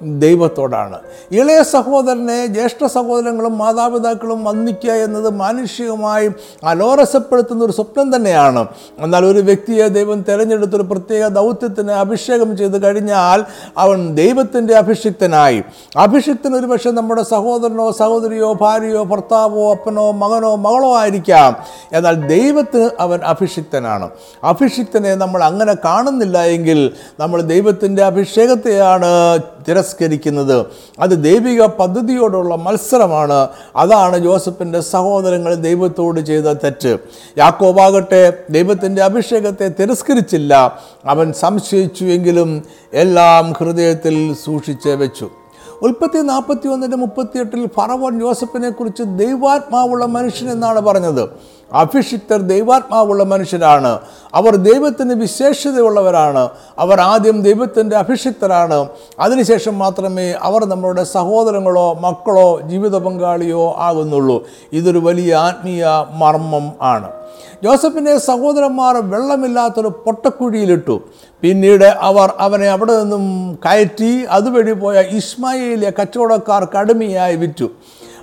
ദൈവത്തോടാണ്. 0.02 1.00
ഇളയ 1.32 1.64
സഹോദരനെ 1.64 2.46
ജ്യേഷ്ഠ 2.46 2.86
സഹോദരങ്ങളും 2.86 3.58
മാതാപിതാക്കളും 3.58 4.44
വന്ദിക്കുക 4.44 4.92
എന്നത് 4.92 5.30
മാനുഷികമായി 5.30 6.30
അലോരസപ്പെടുത്തുന്ന 6.64 7.64
ഒരു 7.64 7.72
സ്വപ്നം 7.72 8.16
തന്നെയാണ്. 8.16 8.68
എന്നാൽ 9.00 9.26
ഒരു 9.26 9.40
വ്യക്തിയെ 9.40 9.88
ദൈവം 9.88 10.22
തിരഞ്ഞെടുത്തൊരു 10.22 10.84
പ്രത്യേക 10.84 11.28
ദൗത്യത്തിന് 11.28 11.92
അഭിഷേകം 11.92 12.58
ചെയ്ത് 12.58 12.84
കഴിഞ്ഞാൽ 12.84 13.46
അവൻ 13.78 14.16
ദൈവത്തിന്റെ 14.16 14.76
അഭിഷിക്തനായി. 14.76 15.64
അഭിഷിക്തൻ 15.98 16.56
ഒരു 16.56 16.66
പക്ഷേ 16.66 16.92
നമ്മുടെ 16.92 17.24
സഹോദരനോ 17.24 17.92
സഹോദരിയോ 17.92 18.54
ഭാര്യയോ 18.54 19.04
ഭർത്താവോ 19.04 19.72
അപ്പനോ 19.72 20.12
മകനോ 20.12 20.56
മകളോ 20.56 20.98
ആയിരിക്കാം. 20.98 21.58
എന്നാൽ 21.94 22.28
ദൈവത്തിന് 22.28 22.90
അവൻ 23.00 23.20
അഭിഷിക്തനാണ്. 23.24 24.10
അഭിഷിക്തനെ 24.44 25.16
നമ്മൾ 25.16 25.44
അങ്ങനെ 25.44 25.74
കാണുന്നില്ല 25.74 26.44
എങ്കിൽ 26.44 26.92
നമ്മൾ 27.20 27.42
ദൈവത്തിന്റെ 27.42 28.04
അഭിഷേകത്തെയാണ് 28.04 29.40
തിരസ്കരിക്കുന്നത്. 29.68 30.66
അത് 31.00 31.24
ദൈവിക 31.24 31.66
പദ്ധതിയോടുള്ള 31.66 32.56
മത്സരമാണ്. 32.56 33.48
അതാണ് 33.76 34.18
ജോസഫിന്റെ 34.20 34.82
സഹോദരങ്ങൾ 34.82 35.56
ദൈവത്തോട് 35.56 36.20
ചെയ്ത 36.20 36.44
തെറ്റ്. 36.44 36.98
യാക്കോബാകട്ടെ 37.38 38.34
ദൈവത്തിന്റെ 38.50 39.02
അഭിഷേകത്തെ 39.02 39.72
തിരസ്കരിച്ചില്ല. 39.80 40.80
അവൻ 41.06 41.34
സംശയിച്ചുവെങ്കിലും 41.34 42.64
എല്ലാം 42.94 43.52
ഹൃദയത്തിൽ 43.52 44.36
സൂക്ഷിച്ച് 44.46 44.90
വെച്ചു. 44.90 45.30
ഉൽപ്പത്തി 45.82 46.22
നാൽപ്പത്തി 46.22 46.68
ഒന്നിന്റെ 46.68 46.98
മുപ്പത്തിയെട്ടിൽ 46.98 47.68
ഫറവോൻ 47.68 48.20
ജോസഫിനെ 48.20 48.70
കുറിച്ച് 48.70 49.04
ദൈവാത്മാവുള്ള 49.04 50.06
മനുഷ്യൻ 50.06 50.52
എന്നാണ് 50.52 50.82
പറഞ്ഞത്. 50.82 51.30
അഭിഷിക്തർ 51.74 52.38
ദൈവാത്മാവുള്ള 52.38 53.24
മനുഷ്യരാണ്. 53.24 54.00
അവർ 54.34 54.56
ദൈവത്തിന് 54.56 55.14
വിശേഷതയുള്ളവരാണ്. 55.14 56.50
അവർ 56.80 57.00
ആദ്യം 57.00 57.42
ദൈവത്തിന്റെ 57.42 57.96
അഭിഷിക്തരാണ്. 57.96 58.88
അതിനുശേഷം 59.20 59.80
മാത്രമേ 59.80 60.36
അവർ 60.42 60.66
നമ്മളുടെ 60.66 61.04
സഹോദരങ്ങളോ 61.04 61.94
മക്കളോ 61.94 62.62
ജീവിത 62.62 62.98
പങ്കാളിയോ 62.98 63.76
ആകുന്നുള്ളൂ. 63.78 64.48
ഇതൊരു 64.74 64.98
വലിയ 64.98 65.36
ആത്മീയ 65.36 65.86
മർമ്മം 66.14 66.72
ആണ്. 66.82 67.12
ജോസഫിന്റെ 67.64 68.18
സഹോദരന്മാർ 68.18 68.98
വെള്ളമില്ലാത്തൊരു 68.98 69.88
പൊട്ടക്കുഴിയിലിട്ടു. 69.88 71.02
പിന്നീട് 71.42 71.86
അവർ 71.86 72.34
അവനെ 72.40 72.70
അവിടെ 72.70 73.00
നിന്നും 73.00 73.56
കയറ്റി 73.66 74.26
അതുവഴി 74.30 74.74
പോയ 74.74 75.02
ഇസ്മായിലെ 75.02 75.94
കച്ചവടക്കാർക്ക് 76.02 76.78
അടിമയായി 76.78 77.36
വിറ്റു. 77.36 77.70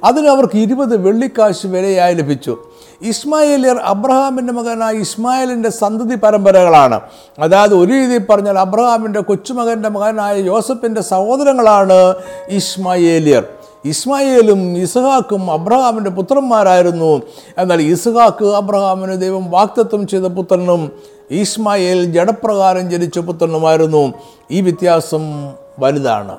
അതിന് 0.04 0.28
അവർക്ക് 0.28 0.58
ഇരുപത് 0.58 0.96
വെള്ളിക്കാശ് 0.96 1.66
വിലയായി 1.66 2.14
ലഭിച്ചു. 2.14 2.58
ഇസ്മായിലിയർ 3.02 3.76
അബ്രഹാമിന്റെ 3.76 4.52
മകനായ 4.52 4.94
ഇസ്മായിലിന്റെ 4.94 5.70
സന്തതി 5.70 6.14
പരമ്പരകളാണ്. 6.14 7.00
അതായത് 7.38 7.74
ഒരു 7.74 7.92
രീതിയിൽ 7.92 8.26
പറഞ്ഞാൽ 8.30 8.58
അബ്രഹാമിന്റെ 8.58 9.20
കൊച്ചുമകന്റെ 9.20 9.88
മകനായ 9.88 10.40
യോസഫിന്റെ 10.40 11.00
സഹോദരങ്ങളാണ് 11.00 12.14
ഇസ്മായേലിയർ. 12.48 13.44
ഇസ്മായേലും 13.84 14.78
ഇസഹാക്കും 14.78 15.50
അബ്രഹാമിന്റെ 15.50 16.10
പുത്രന്മാരായിരുന്നു. 16.10 17.22
എന്നാൽ 17.58 17.82
ഇസഹാക്ക് 17.82 18.44
അബ്രഹാമിന് 18.44 19.20
ദൈവം 19.20 19.50
വാക്തത്വം 19.50 20.06
ചെയ്ത 20.06 20.22
പുത്രനും 20.22 20.92
ഇസ്മായേൽ 21.30 22.04
ജഡപ്രകാരം 22.04 22.90
ജനിച്ച 22.90 23.18
പുത്രനുമായിരുന്നു. 23.18 24.12
ഈ 24.50 24.60
വ്യത്യാസം 24.60 25.54
വലുതാണ്. 25.78 26.36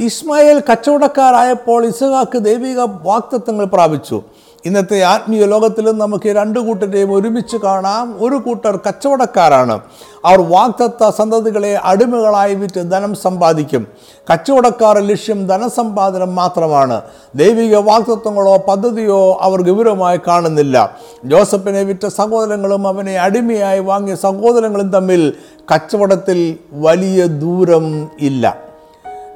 ഇസ്മായേൽ 0.00 0.62
കച്ചവടക്കാരായപ്പോൾ 0.72 1.86
ഇസഹാക്ക് 1.86 2.38
ദൈവിക 2.38 2.80
വാക്തത്വങ്ങൾ 2.80 3.64
പ്രാപിച്ചു. 3.64 4.22
ഇന്നത്തെ 4.66 5.02
ആത്മീയ 5.02 5.46
ലോകത്തിലും 5.46 5.98
നമുക്ക് 5.98 6.28
രണ്ട് 6.28 6.58
കൂട്ടരെയും 6.58 7.12
ഒരുമിച്ച് 7.12 7.56
കാണാം. 7.56 8.24
ഒരു 8.24 8.34
കൂട്ടർ 8.34 8.80
കച്ചവടക്കാരാണ്. 8.88 9.80
അവർ 10.24 10.40
വാക്തത്വ 10.40 11.10
സന്തതികളെ 11.10 11.80
അടിമകളായി 11.84 12.54
വിറ്റ് 12.54 12.90
ധനം 12.90 13.14
സമ്പാദിക്കും. 13.14 13.86
കച്ചവടക്കാർ 14.32 14.98
ലക്ഷ്യം 14.98 15.46
ധനസമ്പാദനം 15.46 16.34
മാത്രമാണ്. 16.34 17.00
ദൈവിക 17.34 17.76
വാക്തത്വങ്ങളോ 17.76 18.56
പദ്ധതിയോ 18.56 19.38
അവർ 19.40 19.62
ഗൗരവമായി 19.62 20.20
കാണുന്നില്ല. 20.28 20.96
ജോസഫിനെ 21.24 21.82
വിറ്റ 21.82 22.06
സഹോദരങ്ങളും 22.06 22.88
അവനെ 22.88 23.18
അടിമയായി 23.20 23.80
വാങ്ങിയ 23.80 24.14
സഹോദരങ്ങളും 24.14 24.90
തമ്മിൽ 24.90 25.32
കച്ചവടത്തിൽ 25.74 26.58
വലിയ 26.72 27.26
ദൂരം 27.26 28.08
ഇല്ല. 28.20 28.71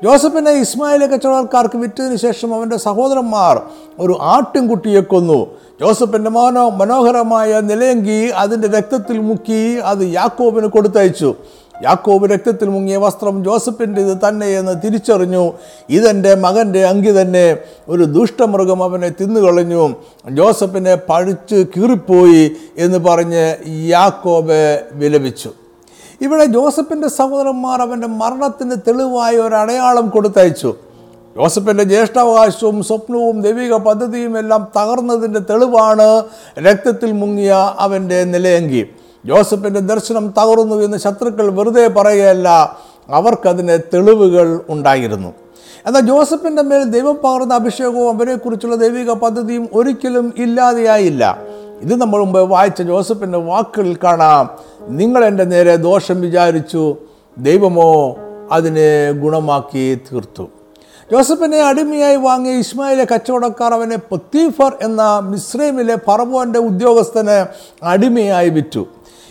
ജോസഫിനെ 0.04 0.50
ഇസ്മായിലെ 0.50 1.06
കച്ചവടക്കാർക്ക് 1.06 1.78
വിറ്റതിന് 1.78 2.16
ശേഷം 2.16 2.54
അവന്റെ 2.54 2.76
സഹോദരന്മാർ 2.76 3.62
ഒരു 3.98 4.18
ആട്ടിൻകുട്ടിയെ 4.20 5.00
കൊന്നു. 5.00 5.46
ജോസഫിന്റെ 5.80 6.30
മനോ 6.30 6.70
മനോഹരമായ 6.70 7.60
നിലയങ്കി 7.60 8.26
അതിന്റെ 8.26 8.68
രക്തത്തിൽ 8.68 9.18
മുക്കി 9.18 9.78
അത് 9.84 9.98
യാക്കോബിന് 9.98 10.66
കൊടുത്തയച്ചു. 10.66 11.34
യാക്കോബ് 11.82 12.30
രക്തത്തിൽ 12.30 12.68
മുങ്ങിയ 12.68 12.96
വസ്ത്രം 12.96 13.44
ജോസഫിന്റെ 13.44 14.00
ഇത് 14.02 14.18
തന്നെ 14.28 14.46
എന്ന് 14.46 14.74
തിരിച്ചറിഞ്ഞു. 14.84 15.52
ഇതെന്റെ 15.90 16.34
മകന്റെ 16.34 16.84
അങ്കി 16.86 17.20
തന്നെ. 17.20 17.56
ഒരു 17.88 18.04
ദുഷ്ടമൃഗം 18.04 18.82
അവനെ 18.82 19.08
തിന്നുകളഞ്ഞു. 19.08 19.94
ജോസഫിനെ 20.30 20.94
പഴിച്ച് 20.94 21.66
കീറിപ്പോയി 21.76 22.52
എന്ന് 22.78 22.98
പറഞ്ഞ് 22.98 23.56
യാക്കോബ് 23.68 24.80
വിലപിച്ചു. 24.92 25.50
ഇവിടെ 26.20 26.44
ജോസഫിന്റെ 26.44 27.08
സഹോദരന്മാർ 27.08 27.82
അവന്റെ 27.82 28.06
മരണത്തിന് 28.06 28.76
തെളിവായ 28.88 29.36
ഒരു 29.36 29.54
അടയാളം 29.54 30.08
കൊടുത്തയച്ചു. 30.08 30.74
ജോസഫിന്റെ 31.36 31.84
ജ്യേഷ്ഠാവകാശവും 31.84 32.82
സ്വപ്നവും 32.82 33.40
ദൈവിക 33.40 33.74
പദ്ധതിയും 33.74 34.38
എല്ലാം 34.38 34.68
തകർന്നതിന്റെ 34.76 35.40
തെളിവാണ് 35.40 36.22
രക്തത്തിൽ 36.58 37.12
മുങ്ങിയ 37.12 37.52
അവന്റെ 37.78 38.24
നിലയങ്കി. 38.24 38.86
ജോസഫിന്റെ 39.26 39.80
ദർശനം 39.80 40.34
തകർന്നു 40.38 40.76
എന്ന് 40.76 40.98
ശത്രുക്കൾ 40.98 41.50
വെറുതെ 41.50 41.88
പറയുകയല്ല 41.88 42.78
അവർക്കതിന് 43.08 43.78
തെളിവുകൾ 43.94 44.60
ഉണ്ടായിരുന്നു. 44.68 45.32
എന്നാൽ 45.86 46.00
ജോസഫിന്റെ 46.00 46.62
മേൽ 46.62 46.82
ദൈവം 46.82 47.18
പകർന്ന 47.24 47.54
അഭിഷേകവും 47.54 48.16
അവനെക്കുറിച്ചുള്ള 48.16 48.76
ദൈവിക 48.76 49.12
പദ്ധതിയും 49.12 49.68
ഒരിക്കലും 49.72 50.34
ഇല്ലാതെയായില്ല. 50.38 51.38
ഇത് 51.82 51.94
നമ്മൾ 52.00 52.18
മുമ്പ് 52.18 52.40
വായിച്ച 52.40 52.82
ജോസഫിന്റെ 52.82 53.38
വാക്കുകളിൽ 53.38 53.96
കാണാം. 54.04 54.50
നിങ്ങൾ 54.88 55.24
എന്റെ 55.24 55.44
നേരെ 55.44 55.76
ദോഷം 55.76 56.20
വിചാരിച്ചു 56.20 56.96
ദൈവമോ 57.38 58.16
അതിനെ 58.52 59.12
ഗുണമാക്കി 59.12 60.00
തീർത്തു. 60.12 60.48
ജോസഫിനെ 61.12 61.58
അടിമയായി 61.58 62.16
വാങ്ങിയ 62.16 62.52
ഇസ്മായിലെ 62.52 63.06
കച്ചവടക്കാർ 63.14 63.74
അവനെ 63.74 63.96
പൊത്തീഫർ 63.96 64.76
എന്ന 64.82 65.20
മിസ്രൈമിലെ 65.22 65.96
ഫറവോന്റെ 66.06 66.58
ഉദ്യോഗസ്ഥന് 66.58 67.46
അടിമയായി 67.82 68.48
വിറ്റു. 68.48 68.86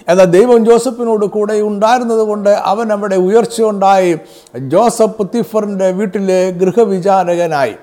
എന്നാൽ 0.08 0.26
ദൈവം 0.26 0.66
ജോസഫിനോട് 0.66 1.26
കൂടെ 1.26 1.62
ഉണ്ടായിരുന്നത് 1.62 2.20
കൊണ്ട് 2.20 2.50
അവൻ 2.50 2.92
അവിടെ 2.92 3.16
ഉയർച്ചയുണ്ടായി. 3.16 4.18
ജോസഫ് 4.60 5.18
പൊത്തിഫറിന്റെ 5.18 5.92
വീട്ടിലെ 5.92 6.52
ഗൃഹവിചാരകനായി. 6.52 7.76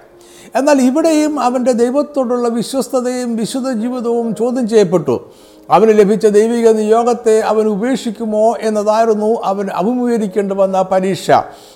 എന്നാൽ 0.56 0.80
ഇവിടെയും 0.80 1.40
അവന്റെ 1.40 1.72
ദൈവത്തോടുള്ള 1.72 2.48
വിശ്വസ്തതയും 2.48 3.36
വിശുദ്ധ 3.36 3.70
ജീവിതവും 3.70 4.34
ചോദ്യം 4.34 4.68
ചെയ്യപ്പെട്ടു. 4.68 5.30
അവന് 5.70 5.98
ലഭിച്ച 5.98 6.26
ദൈവിക 6.26 6.68
നിയോഗത്തെ 6.68 7.40
അവൻ 7.40 7.66
ഉപേക്ഷിക്കുമോ 7.66 8.56
എന്നതായിരുന്നു 8.60 9.40
അവൻ 9.44 9.68
അഭിമുഖീകരിക്കേണ്ടി 9.68 10.54
വന്ന 10.54 10.82
പരീക്ഷ. 10.82 11.30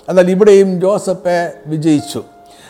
എന്നാൽ 0.09 0.31
ഇവിടെയും 0.31 0.81
ജോസഫ് 0.81 1.53
വിജയിച്ചു. 1.67 2.23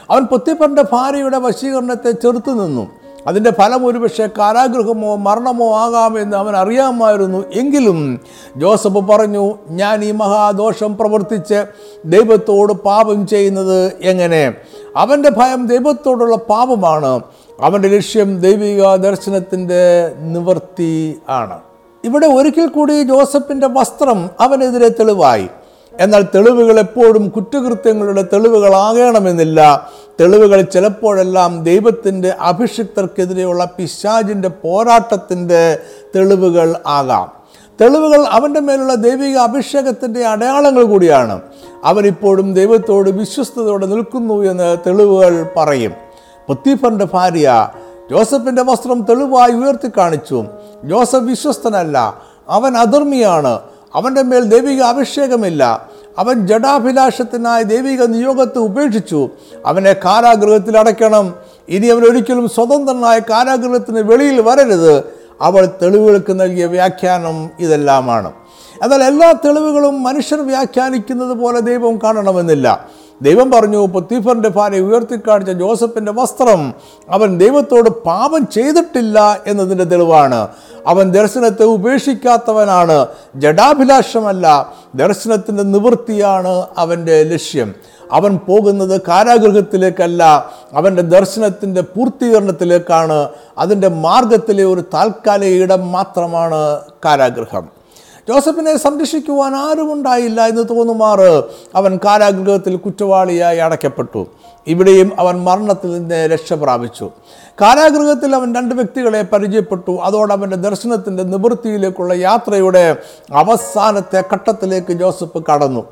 അവൻ 0.09 0.23
പൊത്തിപ്പറിന്റെ 0.23 0.83
ഭാര്യയുടെ 0.91 1.37
വശീകരണത്തെ 1.37 2.11
ചെറുത്തു 2.11 2.51
നിന്നു. 2.51 2.87
അതിന്റെ 3.27 3.51
ഫലം 3.51 3.85
ഒരുപക്ഷെ 3.85 4.27
കാരാഗ്രഹമോ 4.27 5.15
മരണമോ 5.15 5.77
ആകാമെന്ന് 5.77 6.37
അവൻ 6.37 6.55
അറിയാമായിരുന്നു. 6.55 7.43
എങ്കിലും 7.53 8.19
ജോസഫ് 8.57 8.97
പറഞ്ഞു 8.97 9.57
ഞാൻ 9.69 10.03
ഈ 10.03 10.11
മഹാദോഷം 10.11 10.97
പ്രവർത്തിച്ച് 10.97 11.65
ദൈവത്തോട് 12.05 12.73
പാപം 12.73 13.27
ചെയ്യുന്നത് 13.27 13.91
എങ്ങനെ? 14.01 14.53
അവന്റെ 14.97 15.29
ഭയം 15.29 15.67
ദൈവത്തോടുള്ള 15.67 16.35
പാപമാണ്. 16.35 17.19
അവന്റെ 17.61 17.87
ലക്ഷ്യം 17.87 18.39
ദൈവിക 18.39 18.95
ദർശനത്തിന്റെ 18.95 20.11
നിവൃത്തി 20.19 21.17
ആണ്. 21.29 21.59
ഇവിടെ 22.05 22.27
ഒരിക്കൽ 22.27 22.67
കൂടി 22.67 23.03
ജോസഫിന്റെ 23.03 23.67
വസ്ത്രം 23.67 24.29
അവനെതിരെ 24.39 24.87
തെളിവായി. 24.87 25.49
എന്നാൽ 25.99 26.25
തെളിവുകൾ 26.35 26.79
എപ്പോഴും 26.79 27.29
കുറ്റകൃത്യങ്ങളുടെ 27.29 28.21
തെളിവുകളാകണമെന്നില്ല. 28.33 29.91
തെളിവുകൾ 30.21 30.61
ചിലപ്പോഴെല്ലാം 30.61 31.63
ദൈവത്തിന്റെ 31.63 32.29
അഭിഷിക്തർക്കെതിരെയുള്ള 32.29 33.65
പിശാജിന്റെ 33.65 34.47
പോരാട്ടത്തിന്റെ 34.47 35.79
തെളിവുകൾ 36.15 36.75
ആകാം. 36.87 37.36
തെളിവുകൾ 37.81 38.25
അവന്റെ 38.25 38.59
മേലുള്ള 38.59 38.95
ദൈവിക 38.95 39.37
അഭിഷേകത്തിന്റെ 39.37 40.25
അടയാളങ്ങൾ 40.25 40.83
കൂടിയാണ്. 40.83 41.41
അവനിപ്പോഴും 41.83 42.53
ദൈവത്തോട് 42.53 43.09
വിശ്വസ്തയോടെ 43.09 43.85
നിൽക്കുന്നു 43.85 44.43
എന്ന് 44.43 44.77
തെളിവുകൾ 44.87 45.49
പറയും. 45.57 45.91
പൊത്തീഫറിന്റെ 46.47 47.07
ഭാര്യ 47.13 47.69
ജോസഫിന്റെ 48.11 48.63
വസ്ത്രം 48.63 49.01
തെളിവായി 49.01 49.51
ഉയർത്തി 49.51 49.91
കാണിച്ചു. 49.97 50.45
ജോസഫ് 50.83 51.15
വിശ്വസ്തനല്ല 51.15 52.21
അവൻ 52.49 52.77
അധർമ്മിയാണ്. 52.77 53.59
അവന്റെ 53.95 54.21
മേൽ 54.21 54.43
ദൈവിക 54.43 54.81
അഭിഷേകമില്ല. 54.81 55.89
അവൻ 56.19 56.47
ജഡാഭിലാഷത്തിനായി 56.47 57.63
ദൈവിക 57.63 58.03
നിയോഗത്തെ 58.03 58.59
ഉപേക്ഷിച്ചു. 58.59 59.29
അവനെ 59.65 59.93
കാരാഗൃഹത്തിൽ 59.93 60.77
അടയ്ക്കണം. 60.77 61.35
ഇനി 61.69 61.87
അവൻ 61.87 62.03
ഒരിക്കലും 62.03 62.49
സ്വതന്ത്രനായ 62.49 63.19
കാരാഗൃഹത്തിന് 63.19 63.99
വെളിയിൽ 63.99 64.41
വരരുത്. 64.41 65.03
അവൾ 65.41 65.65
തെളിവുകൾക്ക് 65.81 66.39
നൽകിയ 66.39 66.65
വ്യാഖ്യാനം 66.65 67.49
ഇതെല്ലാമാണ്. 67.59 68.31
എന്നാൽ 68.83 69.03
എല്ലാ 69.03 69.31
തെളിവുകളും 69.31 70.03
മനുഷ്യർ 70.03 70.39
വ്യാഖ്യാനിക്കുന്നത് 70.39 71.37
പോലെ 71.37 71.59
ദൈവം 71.59 71.97
കാണണമെന്നില്ല. 71.97 72.87
ദൈവം 73.21 73.51
പറഞ്ഞു 73.51 73.87
പൊത്തീഫറിന്റെ 73.87 74.49
ഭാര്യ 74.49 74.79
ഉയർത്തിക്കാണിച്ച 74.79 75.51
ജോസഫിന്റെ 75.51 76.11
വസ്ത്രം 76.11 76.73
അവൻ 77.09 77.37
ദൈവത്തോട് 77.37 77.89
പാപം 77.89 78.47
ചെയ്തിട്ടില്ല 78.47 79.41
എന്നതിന്റെ 79.47 79.83
തെളിവാണ്. 79.83 80.47
അവൻ 80.87 81.11
ദർശനത്തെ 81.11 81.63
ഉപേക്ഷിക്കാത്തവനാണ്. 81.63 83.05
ജഡാഭിലാഷമല്ല 83.35 84.73
ദർശനത്തിന്റെ 84.95 85.63
നിവൃത്തിയാണ് 85.63 86.65
അവന്റെ 86.77 87.23
ലക്ഷ്യം. 87.23 87.73
അവൻ 88.11 88.37
പോകുന്നത് 88.37 89.01
കാരാഗൃഹത്തിലേക്കല്ല 89.07 90.51
അവന്റെ 90.73 91.01
ദർശനത്തിന്റെ 91.01 91.81
പൂർത്തീകരണത്തിലേക്കാണ്. 91.81 93.29
അതിന്റെ 93.57 93.87
മാർഗത്തിലെ 93.87 94.63
ഒരു 94.63 94.81
താൽക്കാലിക 94.93 95.63
ഇടം 95.63 95.91
മാത്രമാണ് 95.91 96.81
കാരാഗൃഹം. 97.05 97.77
ജോസഫിനെ 98.29 98.77
സംരക്ഷിക്കുവാൻ 98.77 99.55
ആരുമുണ്ടായില്ല 99.55 100.47
എന്ന് 100.47 100.69
തോന്നുമാറ് 100.69 101.43
അവൻ 101.75 101.99
കാരാഗ്രഹത്തിൽ 102.05 102.75
കുറ്റവാളിയായി 102.75 103.57
അടയ്ക്കപ്പെട്ടു. 103.57 104.27
ഇവിടെയും 104.67 105.11
അവൻ 105.19 105.43
മരണത്തിൽ 105.43 105.93
നിന്ന് 105.93 106.27
രക്ഷ 106.27 106.53
പ്രാപിച്ചു. 106.53 107.09
കാരാഗൃഹത്തിൽ 107.61 108.35
അവൻ 108.35 108.55
രണ്ട് 108.55 108.75
വ്യക്തികളെ 108.75 109.21
പരിചയപ്പെട്ടു. 109.21 109.99
അതോടെ 110.03 110.33
അവന്റെ 110.33 110.55
ദർശനത്തിന്റെ 110.55 111.23
നിവൃത്തിയിലേക്കുള്ള 111.23 112.13
യാത്രയുടെ 112.13 112.95
അവസാനത്തെ 113.33 114.23
ഘട്ടത്തിലേക്ക് 114.33 114.93
ജോസഫ് 114.93 115.43
കടന്നു. 115.51 115.85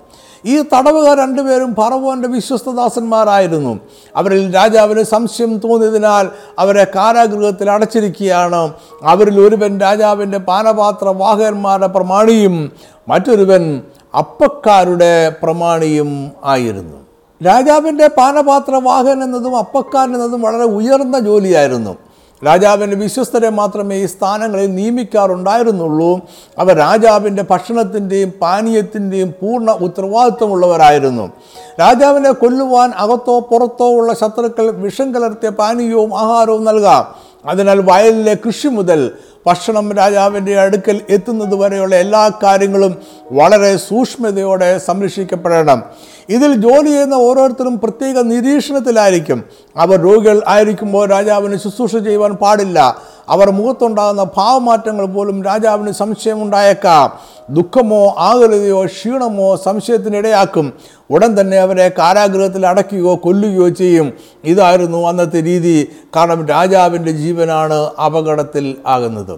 ഈ 0.46 0.62
തടവുകാർ 0.62 1.18
രണ്ടുപേരും 1.18 1.76
ഫറവോന്റെ 1.76 2.28
വിശ്വസ്തദാസന്മാരായിരുന്നു. 2.28 3.80
അവരിൽ 4.16 4.56
രാജാവിന് 4.56 5.04
സംശയം 5.04 5.58
തോന്നിയതിനാൽ 5.58 6.30
അവരെ 6.60 6.84
കാരാഗൃഹത്തിൽ 6.84 7.72
അടച്ചിരിക്കുകയാണ്. 7.72 8.74
അവരിൽ 9.04 9.40
ഒരുവൻ 9.40 9.80
രാജാവിന്റെ 9.80 10.38
പാനപാത്ര 10.38 11.08
വാഹകന്മാരുടെ 11.08 11.88
പ്രമാണിയും 11.88 12.72
മറ്റൊരുവൻ 13.08 13.82
അപ്പക്കാരുടെ 14.18 15.36
പ്രമാണിയും 15.44 16.32
ആയിരുന്നു. 16.44 17.05
രാജാവിന്റെ 17.46 18.08
പാനപാത്ര 18.08 18.76
വാഹകൻ 18.76 19.24
എന്നതും 19.24 19.58
അപ്പക്കാൻ 19.58 20.14
എന്നതും 20.14 20.42
വളരെ 20.42 20.64
ഉയർന്ന 20.64 21.20
ജോലിയായിരുന്നു. 21.20 21.98
രാജാവിന്റെ 22.46 22.98
വിശ്വസ്തരെ 22.98 23.50
മാത്രമേ 23.50 23.96
ഈ 24.04 24.06
സ്ഥാനങ്ങളിൽ 24.06 24.76
നിയമിക്കാറുണ്ടായിരുന്നുള്ളൂ. 24.76 26.20
അവർ 26.58 26.78
രാജാവിന്റെ 26.78 27.44
ഭക്ഷണത്തിന്റെയും 27.52 28.34
പാനീയത്തിന്റെയും 28.42 29.34
പൂർണ 29.42 29.72
ഉത്തരവാദിത്വമുള്ളവരായിരുന്നു. 29.72 31.32
രാജാവിനെ 31.80 32.32
കൊല്ലുവാൻ 32.32 32.92
അകത്തോ 32.98 33.40
പുറത്തോ 33.40 33.88
ഉള്ള 33.98 34.14
ശത്രുക്കൾ 34.14 34.72
വിഷം 34.72 35.16
കലർത്തിയ 35.16 35.50
പാനീയവും 35.50 36.20
ആഹാരവും 36.20 36.66
നൽകാം. 36.66 37.06
അതിനാൽ 37.46 37.80
വയലിലെ 37.92 38.38
കൃഷി 38.46 38.68
മുതൽ 38.68 39.12
ഭക്ഷണം 39.46 39.94
രാജാവിന്റെ 39.94 40.60
അടുക്കൽ 40.60 41.02
എത്തുന്നത് 41.10 41.56
വരെയുള്ള 41.56 41.96
എല്ലാ 41.96 42.32
കാര്യങ്ങളും 42.44 42.96
വളരെ 43.32 43.78
സൂക്ഷ്മതയോടെ 43.78 44.78
സംരക്ഷിക്കപ്പെടണം. 44.78 45.84
ഇതിൽ 46.30 46.56
ജോലി 46.56 46.88
ചെയ്യുന്ന 46.88 47.14
ഓരോരുത്തരും 47.14 47.80
പ്രത്യേക 47.80 48.20
നിരീക്ഷണത്തിലായിരിക്കും. 48.20 49.44
അവർ 49.78 50.02
രോഗികൾ 50.02 50.42
ആയിരിക്കുമ്പോൾ 50.48 51.10
രാജാവിന് 51.10 51.56
ശുശ്രൂഷ 51.56 51.96
ചെയ്യുവാൻ 51.96 52.32
പാടില്ല. 52.32 53.02
അവർ 53.30 53.50
മുഖത്തുണ്ടാകുന്ന 53.52 54.24
ഭാവമാറ്റങ്ങൾ 54.24 55.06
പോലും 55.06 55.44
രാജാവിന് 55.44 55.92
സംശയമുണ്ടായേക്കാം 55.92 57.14
ദുഃഖമോ 57.50 58.16
ആകുലതയോ 58.18 58.86
ക്ഷീണമോ 58.86 59.56
സംശയത്തിനിടയാക്കും. 59.56 60.74
ഉടൻ 61.10 61.40
തന്നെ 61.40 61.58
അവരെ 61.58 61.92
കാരാഗ്രഹത്തിൽ 61.98 62.68
അടയ്ക്കുകയോ 62.68 63.16
കൊല്ലുകയോ 63.16 63.70
ചെയ്യും. 63.70 64.14
ഇതായിരുന്നു 64.44 65.08
അന്നത്തെ 65.08 65.44
രീതി. 65.44 65.90
കാരണം 66.16 66.48
രാജാവിന്റെ 66.48 67.12
ജീവനാണ് 67.12 67.90
അപകടത്തിൽ 68.06 68.76
ആകുന്നത്. 68.86 69.35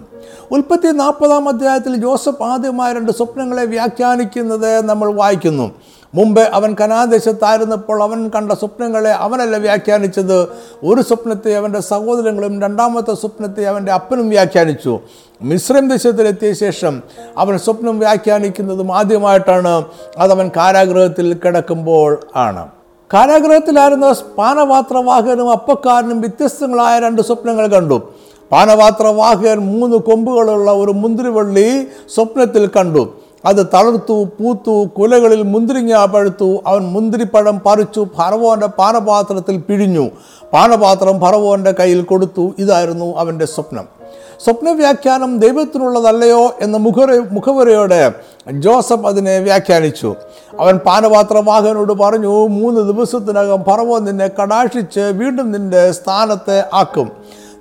ഉൽപ്പത്തി 0.52 0.86
നാൽപ്പതാം 0.86 1.48
അധ്യായത്തിൽ 1.48 1.96
ജോസഫ് 1.96 2.42
ആദ്യമായ 2.42 2.92
രണ്ട് 2.92 3.12
സ്വപ്നങ്ങളെ 3.12 3.64
വ്യാഖ്യാനിക്കുന്നത് 3.64 4.80
നമ്മൾ 4.80 5.12
വായിക്കുന്നു. 5.12 5.70
മുമ്പ് 6.14 6.40
അവൻ 6.40 6.76
കനാദേശത്തായിരുന്നപ്പോൾ 6.80 8.02
അവൻ 8.02 8.28
കണ്ട 8.28 8.52
സ്വപ്നങ്ങളെ 8.52 9.10
അവനല്ല 9.10 9.56
വ്യാഖ്യാനിച്ചത്. 9.56 10.42
ഒരു 10.84 11.02
സ്വപ്നത്തെ 11.02 11.56
അവന്റെ 11.56 11.80
സഹോദരങ്ങളും 11.80 12.62
രണ്ടാമത്തെ 12.62 13.14
സ്വപ്നത്തെ 13.14 13.64
അവന്റെ 13.64 13.92
അപ്പനും 13.92 14.28
വ്യാഖ്യാനിച്ചു. 14.28 15.00
മിശ്രം 15.42 15.88
ദേശത്തിലെത്തിയ 15.88 16.52
ശേഷം 16.52 17.02
അവൻ 17.38 17.58
സ്വപ്നം 17.58 17.98
വ്യാഖ്യാനിക്കുന്നതും 17.98 18.96
ആദ്യമായിട്ടാണ്. 18.96 19.84
അതവൻ 20.18 20.50
കാരാഗ്രഹത്തിൽ 20.56 21.34
കിടക്കുമ്പോൾ 21.34 22.20
ആണ്. 22.36 22.68
കാരാഗ്രഹത്തിലായിരുന്ന 23.14 24.14
പാനപാത്രവാഹകനും 24.38 25.50
അപ്പക്കാരനും 25.50 26.20
വ്യത്യസ്തങ്ങളായ 26.20 26.98
രണ്ട് 26.98 27.22
സ്വപ്നങ്ങൾ 27.22 27.66
കണ്ടു. 27.66 28.12
പാനപാത്രവാഹകൻ 28.52 29.58
മൂന്ന് 29.58 29.96
കൊമ്പുകളുള്ള 29.96 30.70
ഒരു 30.70 30.92
മുന്തിരിവള്ളി 30.92 31.86
സ്വപ്നത്തിൽ 32.14 32.66
കണ്ടു. 32.66 33.12
അത് 33.44 33.66
തളർത്തു 33.74 34.24
പൂത്തു 34.24 34.88
കുലകളിൽ 34.98 35.42
മുന്തിരിങ്ങ 35.42 36.04
പഴുത്തു. 36.04 36.58
അവൻ 36.66 36.82
മുന്തിരിപ്പഴം 36.82 37.60
പറിച്ചു 37.66 38.06
ഫറവോന്റെ 38.16 38.66
പാനപാത്രത്തിൽ 38.66 39.56
പിഴിഞ്ഞു. 39.58 40.10
പാനപാത്രം 40.52 41.20
ഫറവോന്റെ 41.20 41.72
കയ്യിൽ 41.72 42.02
കൊടുത്തു. 42.02 42.52
ഇതായിരുന്നു 42.58 43.16
അവന്റെ 43.16 43.46
സ്വപ്നം. 43.46 43.98
സ്വപ്നവ്യാഖ്യാനം 44.44 45.38
ദൈവത്തിനുള്ളതല്ലയോ 45.38 46.52
എന്ന 46.60 46.76
മുഖര 46.76 47.22
മുഖവരയോടെ 47.30 48.12
ജോസഫ് 48.52 49.06
അതിനെ 49.06 49.38
വ്യാഖ്യാനിച്ചു. 49.38 50.14
അവൻ 50.60 50.78
പാനപാത്രവാഹനോട് 50.78 51.92
പറഞ്ഞു 51.92 52.46
മൂന്ന് 52.46 52.80
ദിവസത്തിനകം 52.80 53.64
ഭർവോ 53.68 53.98
നിന്നെ 53.98 54.30
കടാക്ഷിച്ച് 54.42 55.00
വീണ്ടും 55.00 55.52
നിന്റെ 55.52 55.92
സ്ഥാനത്തെ 55.92 56.64
ആക്കും. 56.74 57.10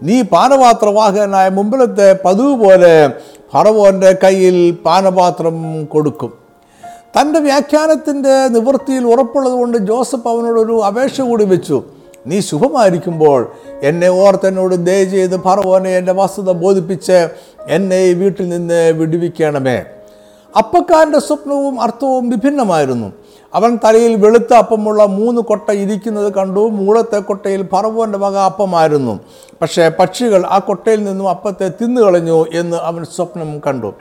നീ 0.03 0.21
പാനപാത്രവാഹകനായ 0.21 1.49
മുമ്പിലത്തെ 1.49 2.19
പതിവ് 2.25 2.55
പോലെ 2.55 3.09
ഫറവോന്റെ 3.53 4.17
കയ്യിൽ 4.23 4.71
പാനപാത്രം 4.71 5.85
കൊടുക്കും. 5.85 6.33
തന്റെ 7.19 7.39
വ്യാഖ്യാനത്തിന്റെ 7.39 8.47
നിവൃത്തിയിൽ 8.47 9.03
ഉറപ്പുള്ളതുകൊണ്ട് 9.03 9.77
ജോസഫ് 9.77 10.27
അവനോടൊരു 10.27 10.83
അപേക്ഷ 10.83 11.21
കൂടി 11.21 11.45
വെച്ചു. 11.45 11.83
നീ 12.27 12.39
ശുഭമായിരിക്കുമ്പോൾ 12.39 13.51
എന്നെ 13.83 14.09
ഓർത്തെന്നോട് 14.09 14.75
ദയ 14.75 15.03
ചെയ്ത് 15.03 15.41
ഫറവോനെ 15.41 15.89
എന്റെ 15.89 16.11
വസ്തുത 16.11 16.51
ബോധിപ്പിച്ച് 16.51 17.29
എന്നെ 17.67 17.99
ഈ 17.99 18.13
വീട്ടിൽ 18.13 18.49
നിന്ന് 18.49 18.91
വിടുവിക്കണമേ. 18.91 19.85
അപ്പക്കാരന്റെ 20.57 21.19
സ്വപ്നവും 21.19 21.81
അർത്ഥവും 21.81 22.29
വിഭിന്നമായിരുന്നു. 22.29 23.11
അവൻ 23.53 23.79
തലയിൽ 23.83 24.15
വെളുത്ത 24.15 24.53
അപ്പമുള്ള 24.53 25.05
മൂന്ന് 25.05 25.41
കൊട്ട 25.41 25.71
ഇരിക്കുന്നത് 25.71 26.33
കണ്ടു. 26.33 26.69
മൂളത്തെ 26.69 27.19
കൊട്ടയിൽ 27.19 27.67
ഫറവോന്റെ 27.71 28.17
വക 28.17 28.37
അപ്പമായിരുന്നു. 28.37 29.19
പക്ഷേ 29.61 29.89
പക്ഷികൾ 29.89 30.45
ആ 30.45 30.59
കൊട്ടയിൽ 30.59 31.03
നിന്നും 31.03 31.29
അപ്പത്തെ 31.29 31.71
തിന്നുകളഞ്ഞു 31.81 32.45
എന്ന് 32.53 32.77
അവൻ 32.77 33.05
സ്വപ്നം 33.05 33.61
കണ്ടു. 33.67 33.93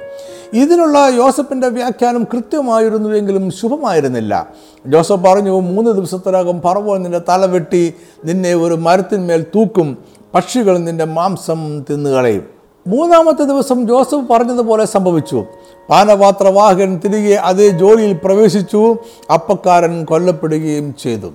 ഇതിനുള്ള 0.53 1.09
യോസഫിന്റെ 1.09 1.69
വ്യാഖ്യാനം 1.69 2.25
കൃത്യമായിരുന്നുവെങ്കിലും 2.25 3.51
ശുഭമായിരുന്നില്ല. 3.51 4.49
ജോസഫ് 4.87 5.25
പറഞ്ഞു 5.25 5.61
മൂന്ന് 5.61 5.91
ദിവസത്തിനകം 5.91 6.61
ഫറവോൻ 6.61 7.03
നിന്റെ 7.03 7.21
തല 7.29 7.47
വെട്ടി 7.47 7.95
നിന്നെ 8.25 8.55
ഒരു 8.55 8.75
മരത്തിന്മേൽ 8.75 9.47
തൂക്കും. 9.55 9.99
പക്ഷികൾ 10.35 10.79
നിന്റെ 10.79 11.05
മാംസം 11.05 11.85
തിന്നുകളയും. 11.91 12.57
മൂന്നാമത്തെ 12.87 13.45
ദിവസം 13.45 13.89
ജോസഫ് 13.89 14.33
പറഞ്ഞതുപോലെ 14.33 14.85
സംഭവിച്ചു. 14.85 15.45
പാനപാത്രവാഹകൻ 15.91 17.01
തിരികെ 17.05 17.35
അതേ 17.35 17.69
ജോലിയിൽ 17.69 18.19
പ്രവേശിച്ചു. 18.25 18.97
അപ്പക്കാരൻ 19.35 20.05
കൊല്ലപ്പെടുകയും 20.05 20.95
ചെയ്തു. 21.03 21.33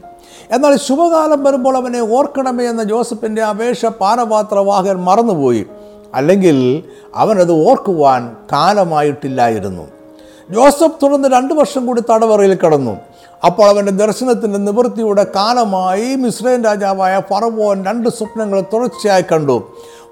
എന്നാൽ 0.52 0.78
ശുഭകാലം 0.78 1.44
വരുമ്പോൾ 1.44 1.78
അവനെ 1.78 2.00
ഓർക്കണമേ 2.00 2.66
എന്ന 2.66 2.84
ജോസഫിന്റെ 2.84 3.42
അപേക്ഷ 3.42 3.86
പാനപാത്രവാഹകൻ 3.86 4.96
മറന്നുപോയി. 4.96 5.66
അല്ലെങ്കിൽ 6.14 6.84
അവനത് 7.16 7.70
ഓർക്കുവാൻ 7.70 8.36
കാലമായിട്ടില്ലായിരുന്നു. 8.52 9.84
ജോസഫ് 10.52 11.04
തുടർന്ന് 11.04 11.30
രണ്ട് 11.30 11.54
വർഷം 11.54 11.86
കൂടി 11.86 12.02
തടവറയിൽ 12.02 12.54
കടന്നു. 12.54 12.98
അപ്പോൾ 13.46 13.70
അവന്റെ 13.70 13.92
ദർശനത്തിന്റെ 13.92 14.60
നിവൃത്തിയുടെ 14.60 15.24
കാലമായി 15.36 16.16
മിസ്രൈൻ 16.16 16.64
രാജാവായ 16.64 17.22
ഫറവോൻ 17.30 17.86
രണ്ട് 17.86 18.10
സ്വപ്നങ്ങൾ 18.10 18.64
തുടർച്ചയായി 18.74 19.22
കണ്ടു. 19.22 19.64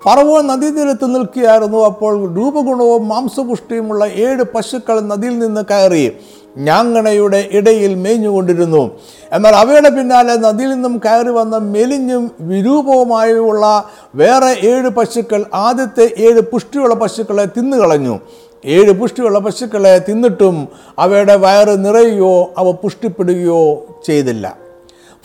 ഫറവോൻ 0.04 0.48
നദീതീരത്ത് 0.48 1.16
നിൽക്കുകയായിരുന്നു. 1.16 1.86
അപ്പോൾ 1.86 2.36
രൂപഗുണവും 2.36 3.08
മാംസപുഷ്ടിയുമുള്ള 3.08 4.06
ഏഴ് 4.06 4.44
പശുക്കൾ 4.56 5.00
നദിയിൽ 5.00 5.40
നിന്ന് 5.40 5.62
കയറി 5.72 6.12
ഞാങ്ങണയുടെ 6.58 7.50
ഇടയിൽ 7.52 7.96
മേഞ്ഞുകൊണ്ടിരുന്നു. 7.96 8.92
എന്നാൽ 9.32 9.56
അവയുടെ 9.56 9.90
പിന്നാലെ 9.90 10.36
നദിയിൽ 10.36 10.70
നിന്നും 10.70 11.02
കയറി 11.06 11.30
വന്ന 11.30 11.58
മെലിഞ്ഞും 11.58 12.32
വിരൂപവുമായുള്ള 12.40 13.90
വേറെ 14.16 14.68
ഏഴ് 14.68 14.90
പശുക്കൾ 14.90 15.46
ആദ്യത്തെ 15.54 16.14
ഏഴ് 16.18 16.42
പുഷ്ടിയുള്ള 16.42 16.96
പശുക്കളെ 16.96 17.46
തിന്നുകളഞ്ഞു. 17.46 18.20
ഏഴ് 18.66 18.92
പുഷ്ടിയുള്ള 18.92 19.40
പശുക്കളെ 19.40 20.00
തിന്നിട്ടും 20.10 20.68
അവയുടെ 21.00 21.36
വയറ് 21.36 21.86
നിറയുകയോ 21.86 22.54
അവ 22.58 22.72
പുഷ്ടിപ്പെടുകയോ 22.72 23.86
ചെയ്തില്ല. 24.06 24.58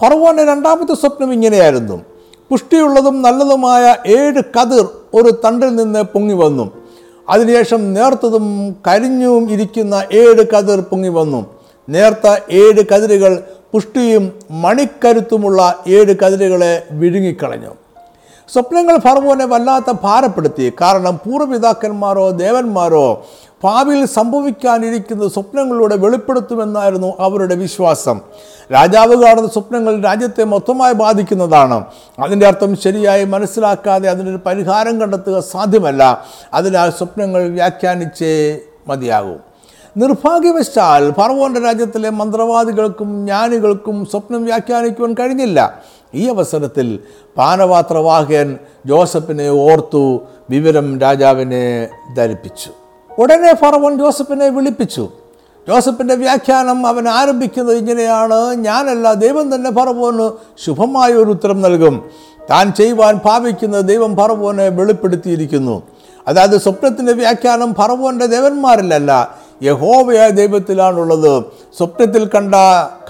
ഫറവോന്റെ 0.00 0.44
രണ്ടാമത്തെ 0.44 0.94
സ്വപ്നം 0.94 1.32
ഇങ്ങനെയായിരുന്നു. 1.32 2.13
പുഷ്ടിയുള്ളതും 2.50 3.22
നല്ലതുമായ 3.22 3.96
ഏഴ് 4.06 4.42
കതിർ 4.56 4.84
ഒരു 5.14 5.30
തണ്ടിൽ 5.44 5.76
നിന്ന് 5.76 6.02
പൊങ്ങി 6.02 6.34
വന്നു. 6.34 6.70
അതിനുശേഷം 7.28 7.94
നേർത്തതും 7.94 8.76
കരിഞ്ഞും 8.86 9.50
ഇരിക്കുന്ന 9.50 9.94
ഏഴ് 10.12 10.46
കതിർ 10.46 10.80
പൊങ്ങി 10.80 11.08
വന്നു. 11.08 11.46
നേർത്ത 11.88 12.26
ഏഴ് 12.50 12.84
കതിരുകൾ 12.92 13.42
പുഷ്ടിയും 13.72 14.32
മണിക്കരുത്തുമുള്ള 14.50 15.84
ഏഴ് 15.88 16.14
കതിരുകളെ 16.16 16.86
വിഴുങ്ങിക്കളഞ്ഞു. 16.90 17.72
സ്വപ്നങ്ങൾ 18.52 18.98
ഫർവോനെ 18.98 19.44
വല്ലാത്ത 19.44 19.92
ഭാരപ്പെടുത്തി. 20.02 20.72
കാരണം 20.80 21.16
പൂർവപിതാക്കന്മാരോ 21.16 22.30
ദേവന്മാരോ 22.30 23.24
ഭാവിയിൽ 23.64 24.06
സംഭവിക്കാനിരിക്കുന്ന 24.06 25.28
സ്വപ്നങ്ങളിലൂടെ 25.28 25.96
വെളിപ്പെടുത്തുമെന്നായിരുന്നു 25.96 27.14
അവരുടെ 27.20 27.54
വിശ്വാസം. 27.54 28.20
രാജാവ് 28.72 29.22
കാണുന്ന 29.22 29.48
സ്വപ്നങ്ങൾ 29.48 30.02
രാജ്യത്തെ 30.02 30.44
മൊത്തമായി 30.44 30.92
ബാധിക്കുന്നതാണ്. 30.92 31.84
അതിന്റെ 32.22 32.46
അർത്ഥം 32.46 32.76
ശരിയായി 32.76 33.24
മനസ്സിലാക്കാതെ 33.24 34.10
അതിനൊരു 34.10 34.40
പരിഹാരം 34.46 35.00
കണ്ടെത്തുക 35.00 35.40
സാധ്യമല്ല. 35.40 36.24
അതിനാൽ 36.54 36.90
സ്വപ്നങ്ങൾ 36.90 37.48
വ്യാഖ്യാനിച്ചേ 37.48 38.58
മതിയാകും. 38.88 39.54
നിർഭാഗ്യവശാൽ 39.96 41.10
ഫറവോന്റെ 41.10 41.60
രാജ്യത്തിലെ 41.60 42.10
മന്ത്രവാദികൾക്കും 42.10 43.26
ജ്ഞാനികൾക്കും 43.26 44.06
സ്വപ്നം 44.06 44.44
വ്യാഖ്യാനിക്കുവാൻ 44.44 45.14
കഴിഞ്ഞില്ല. 45.14 45.82
ഈ 46.14 46.28
അവസരത്തിൽ 46.28 46.98
പാനപാത്രവാഹകൻ 47.36 48.58
ജോസഫിനെ 48.86 49.48
ഓർത്തു 49.48 50.20
വിവരം 50.50 51.00
രാജാവിനെ 51.00 51.88
ധരിപ്പിച്ചു. 52.16 52.70
ഉടനെ 53.18 53.54
ഫറവോൻ 53.54 53.98
ജോസഫിനെ 53.98 54.48
വിളിപ്പിച്ചു. 54.48 55.08
ജോസഫിന്റെ 55.68 56.14
വ്യാഖ്യാനം 56.14 56.86
അവൻ 56.86 57.08
ആരംഭിക്കുന്നത് 57.08 57.76
ഇങ്ങനെയാണ്. 57.76 58.54
ഞാനല്ല 58.54 59.14
ദൈവം 59.14 59.54
തന്നെ 59.54 59.70
ഫറവോന് 59.70 60.30
ശുഭമായ 60.64 61.10
ഒരു 61.10 61.30
ഉത്തരം 61.30 61.62
നൽകും. 61.62 62.10
താൻ 62.50 62.72
ചെയ്യുവാൻ 62.72 63.20
ഭാവിക്കുന്ന 63.24 63.80
ദൈവം 63.80 64.16
ഫറവോനെ 64.16 64.68
വെളിപ്പെടുത്തിയിരിക്കുന്നു. 64.68 65.82
അതായത് 66.28 66.60
സ്വപ്നത്തിന്റെ 66.60 67.12
വ്യാഖ്യാനം 67.12 67.74
ഫറവോന്റെ 67.74 68.26
ദേവന്മാരിലല്ല 68.26 69.34
യഹോവയായ 69.62 70.30
ദൈവത്തിലാണുള്ളത്. 70.30 71.44
സ്വപ്നത്തിൽ 71.78 72.24
കണ്ട 72.24 72.54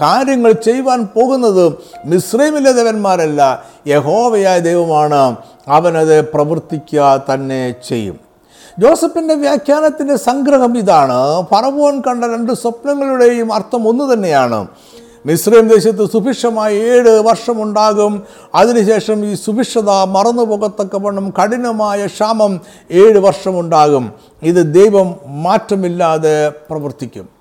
കാര്യങ്ങൾ 0.01 0.51
ചെയ്യുവാൻ 0.51 1.05
പോകുന്നത് 1.05 1.73
മിശ്രമിലെ 2.05 2.71
ദേവന്മാരല്ല 2.71 3.63
യഹോവയായ 3.87 4.59
ദൈവമാണ്. 4.59 5.35
അവനത് 5.67 6.31
പ്രവർത്തിക്കുക 6.31 7.23
തന്നെ 7.33 7.75
ചെയ്യും. 7.89 8.24
ജോസഫിന്റെ 8.79 9.35
വ്യാഖ്യാനത്തിന്റെ 9.35 10.15
സംഗ്രഹം 10.15 10.77
ഇതാണ്. 10.77 11.45
ഫറവോൻ 11.51 12.01
കണ്ട 12.01 12.23
രണ്ട് 12.23 12.53
സ്വപ്നങ്ങളുടെയും 12.53 13.53
അർത്ഥം 13.53 13.87
ഒന്ന് 13.87 14.13
തന്നെയാണ്. 14.13 14.67
മിശ്രീം 15.25 15.67
ദേശത്ത് 15.67 16.11
സുഭിക്ഷമായി 16.11 16.75
ഏഴ് 16.79 17.19
വർഷമുണ്ടാകും. 17.19 18.23
അതിനുശേഷം 18.55 19.25
ഈ 19.25 19.33
സുഭിക്ഷത 19.33 19.89
മറന്നു 19.89 20.43
കഠിനമായ 21.41 22.05
ക്ഷാമം 22.05 22.59
ഏഴ് 22.91 23.19
വർഷമുണ്ടാകും. 23.19 24.13
ഇത് 24.43 24.73
ദൈവം 24.73 25.15
മാറ്റമില്ലാതെ 25.25 26.49
പ്രവർത്തിക്കും. 26.49 27.34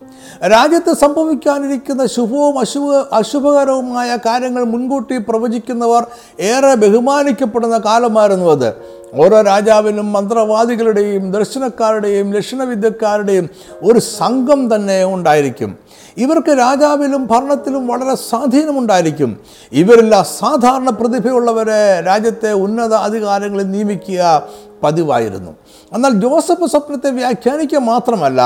രാജ്യത്ത് 0.45 0.93
സംഭവിക്കാനിരിക്കുന്ന 0.97 2.07
ശുഭവും 2.07 2.59
അശുഭ 2.59 2.93
അശുഭകരവുമായ 3.13 4.17
കാര്യങ്ങൾ 4.17 4.65
മുൻകൂട്ടി 4.65 5.19
പ്രവചിക്കുന്നവർ 5.19 6.07
ഏറെ 6.41 6.75
ബഹുമാനിക്കപ്പെടുന്ന 6.75 7.79
കാലമായിരുന്നു 7.79 8.51
അത്. 8.51 8.75
ഓരോ 9.15 9.41
രാജാവിനും 9.41 10.13
മന്ത്രവാദികളുടെയും 10.13 11.33
ദർശനക്കാരുടെയും 11.33 12.33
ലക്ഷണവിദ്യക്കാരുടെയും 12.33 13.49
ഒരു 13.83 13.99
സംഘം 13.99 14.75
തന്നെ 14.75 15.05
ഉണ്ടായിരിക്കും. 15.05 15.79
ഇവർക്ക് 16.17 16.59
രാജാവിലും 16.59 17.27
ഭരണത്തിലും 17.27 17.87
വളരെ 17.87 18.15
സ്വാധീനമുണ്ടായിരിക്കും. 18.15 19.39
ഇവരിൽ 19.73 20.15
അസാധാരണ 20.15 20.91
പ്രതിഭയുള്ളവരെ 20.91 22.01
രാജ്യത്തെ 22.01 22.53
ഉന്നത 22.53 22.95
അധികാരങ്ങളിൽ 22.95 23.71
നിയമിക്കുക 23.71 24.43
പതിവായിരുന്നു. 24.83 25.64
എന്നാൽ 25.95 26.13
ജോസഫ് 26.13 26.67
സ്വപ്നത്തെ 26.67 27.11
വ്യാഖ്യാനിക്കുക 27.11 27.79
മാത്രമല്ല 27.79 28.41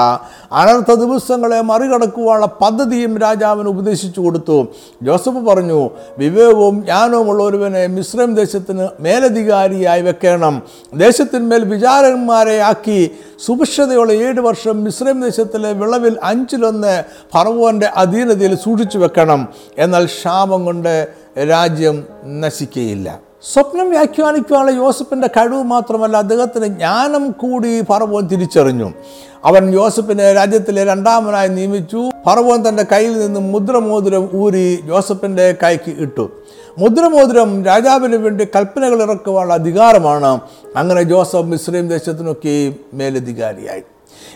അനർത്ഥ 0.52 0.94
ദിവസങ്ങളെ 0.94 1.60
മറികടക്കുവാനുള്ള 1.60 2.46
പദ്ധതിയും 2.46 3.18
രാജാവിന് 3.18 3.68
ഉപദേശിച്ചു 3.68 4.20
കൊടുത്തു. 4.20 4.66
ജോസഫ് 5.02 5.42
പറഞ്ഞു 5.48 5.90
വിവേകവും 6.18 6.84
ജ്ഞാനവുമുള്ള 6.84 7.42
ഒരുവനെ 7.42 7.86
മിശ്രം 7.86 8.34
ദേശത്തിന് 8.34 8.88
മേലധികാരിയായി 9.00 10.02
വെക്കണം. 10.02 10.62
ദേശത്തിന്മേൽ 10.94 11.64
വിചാരന്മാരെ 11.64 12.58
ആക്കി 12.58 13.10
സുഭിക്ഷതയുള്ള 13.46 14.12
ഏഴ് 14.12 14.40
വർഷം 14.40 14.84
മിശ്രം 14.84 15.20
ദേശത്തിലെ 15.20 15.72
വിളവിൽ 15.72 16.16
അഞ്ചിലൊന്ന് 16.22 17.04
ഫറവോന്റെ 17.34 17.86
അധീനതയിൽ 17.96 18.54
സൂക്ഷിച്ചു 18.54 18.98
വെക്കണം. 18.98 19.48
എന്നാൽ 19.78 20.04
ക്ഷാമം 20.04 20.64
കൊണ്ട് 20.64 21.08
രാജ്യം 21.50 22.04
നശിക്കുകയില്ല 22.40 23.27
സ്വപ്നം 23.42 23.90
വ്യാഖ്യാനിക്കാനുള്ള 23.90 24.70
യോസഫിന്റെ 24.70 25.26
കഴിവ് 25.26 25.62
മാത്രമല്ല 25.62 26.16
അദ്ദേഹത്തിന് 26.16 26.66
ജ്ഞാനം 26.66 27.30
കൂടി 27.30 27.84
ഫറവോൻ 27.84 28.26
തിരിച്ചറിഞ്ഞു. 28.26 28.92
അവൻ 29.44 29.74
യോസഫിനെ 29.74 30.32
രാജ്യത്തിലെ 30.32 30.84
രണ്ടാമനായി 30.84 31.48
നിയമിച്ചു. 31.48 32.10
ഫറവോൻ 32.26 32.68
തന്റെ 32.68 32.84
കയ്യിൽ 32.92 33.20
നിന്ന് 33.20 33.40
മുദ്രമോതിരം 33.40 34.30
ഊരി 34.34 34.80
ജോസഫിന്റെ 34.86 35.56
കൈക്ക് 35.62 35.90
ഇട്ടു. 35.98 36.30
മുദ്രമോതിരം 36.78 37.64
രാജാവിന് 37.64 38.16
വേണ്ടി 38.16 38.44
കൽപ്പനകൾ 38.44 39.02
ഇറക്കുവാനുള്ള 39.02 39.54
അധികാരമാണ് 39.54 40.40
അങ്ങനെ 40.76 41.02
ജോസഫ് 41.02 41.42
മിശ്രീം 41.42 41.88
ദേശത്തിനൊക്കെ 41.88 42.72
മേലധികാരിയായി. 42.94 43.82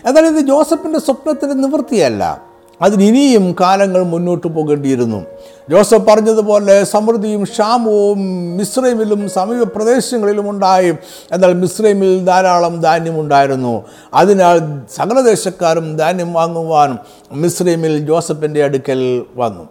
എന്നാൽ 0.05 0.25
ഇത് 0.25 0.45
ജോസഫിന്റെ 0.45 0.99
സ്വപ്നത്തിന്റെ 0.99 1.55
നിവൃത്തിയല്ല. 1.55 2.52
അതിനിനിയും 2.83 3.55
കാലങ്ങൾ 3.59 4.03
മുന്നോട്ട് 4.03 4.47
പോകേണ്ടിയിരുന്നു. 4.47 5.25
ജോസഫ് 5.69 5.97
പറഞ്ഞതുപോലെ 5.97 6.83
സമൃദ്ധിയും 6.83 7.43
ക്ഷാമവും 7.43 8.19
മിശ്രൈമിലും 8.57 9.29
സമീപ 9.29 9.67
പ്രദേശങ്ങളിലും 9.67 10.49
ഉണ്ടായി. 10.49 10.89
എന്നാൽ 11.31 11.53
മിശ്രൈമിൽ 11.53 12.25
ധാരാളം 12.25 12.81
ധാന്യം 12.81 13.19
ഉണ്ടായിരുന്നു. 13.19 13.83
അതിനാൽ 14.13 14.59
സകലദേശക്കാരും 14.95 15.97
ധാന്യം 15.97 16.33
വാങ്ങുവാനും 16.33 16.99
മിശ്രൈമിൽ 17.31 17.99
ജോസഫിന്റെ 17.99 18.63
അടുക്കൽ 18.63 19.25
വന്നു. 19.35 19.67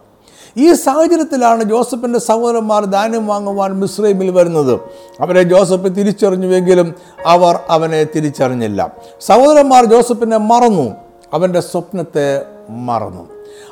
ഈ 0.57 0.73
സാഹചര്യത്തിലാണ് 0.73 1.63
ജോസഫിന്റെ 1.63 2.19
സഹോദരന്മാർ 2.19 2.85
ധാന്യം 2.85 3.27
വാങ്ങുവാൻ 3.27 3.79
മിശ്രൈമിൽ 3.79 4.29
വരുന്നത്. 4.31 4.79
അവരെ 5.21 5.43
ജോസഫ് 5.43 5.95
തിരിച്ചറിഞ്ഞുവെങ്കിലും 5.95 6.93
അവർ 7.25 7.59
അവനെ 7.69 8.03
തിരിച്ചറിഞ്ഞില്ല. 8.03 8.91
സഹോദരന്മാർ 9.21 9.85
ജോസഫിനെ 9.85 10.37
മറന്നു. 10.37 11.02
അവന്റെ 11.33 11.59
സ്വപ്നത്തെ 11.59 12.45
മറന്നു. 12.69 13.29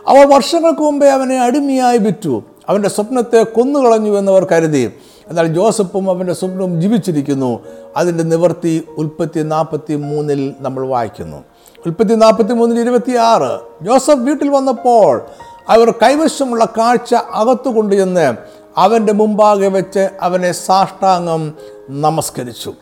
അവർ 0.07 0.27
വർഷങ്ങൾക്ക് 0.27 0.81
മുമ്പേ 0.81 1.09
അവനെ 1.09 1.41
അടിമയായി 1.41 1.97
വിറ്റു. 1.97 2.43
അവന്റെ 2.69 2.89
സ്വപ്നത്തെ 2.89 3.43
കൊന്നുകളഞ്ഞു 3.43 4.17
എന്നവർ 4.17 4.47
കരുതി. 4.51 4.93
എന്നാൽ 5.27 5.47
ജോസഫും 5.47 6.09
അവന്റെ 6.09 6.33
സ്വപ്നവും 6.33 6.81
ജീവിച്ചിരിക്കുന്നു. 6.81 7.59
അതിന്റെ 7.97 8.23
നിവർത്തി 8.23 8.87
ഉൽപ്പത്തി 8.97 9.39
നാൽപ്പത്തി 9.39 9.95
മൂന്നിൽ 9.95 10.53
നമ്മൾ 10.59 10.87
വായിക്കുന്നു. 10.87 11.37
ഉൽപ്പത്തി 11.85 12.15
നാൽപ്പത്തി 12.15 12.53
മൂന്നിൽ 12.53 12.79
ഇരുപത്തി 12.79 13.15
ആറ് 13.15 13.59
ജോസഫ് 13.85 14.19
വീട്ടിൽ 14.19 14.49
വന്നപ്പോൾ 14.49 15.25
അവർ 15.69 15.91
കൈവശമുള്ള 15.91 16.65
കാഴ്ച 16.65 17.13
അകത്തു 17.13 17.69
കൊണ്ടുചെന്ന് 17.69 18.35
അവന്റെ 18.77 19.13
മുമ്പാകെ 19.13 19.67
വെച്ച് 19.67 20.09
അവനെ 20.21 20.51
സാഷ്ടാംഗം 20.51 21.53
നമസ്കരിച്ചു. 21.89 22.73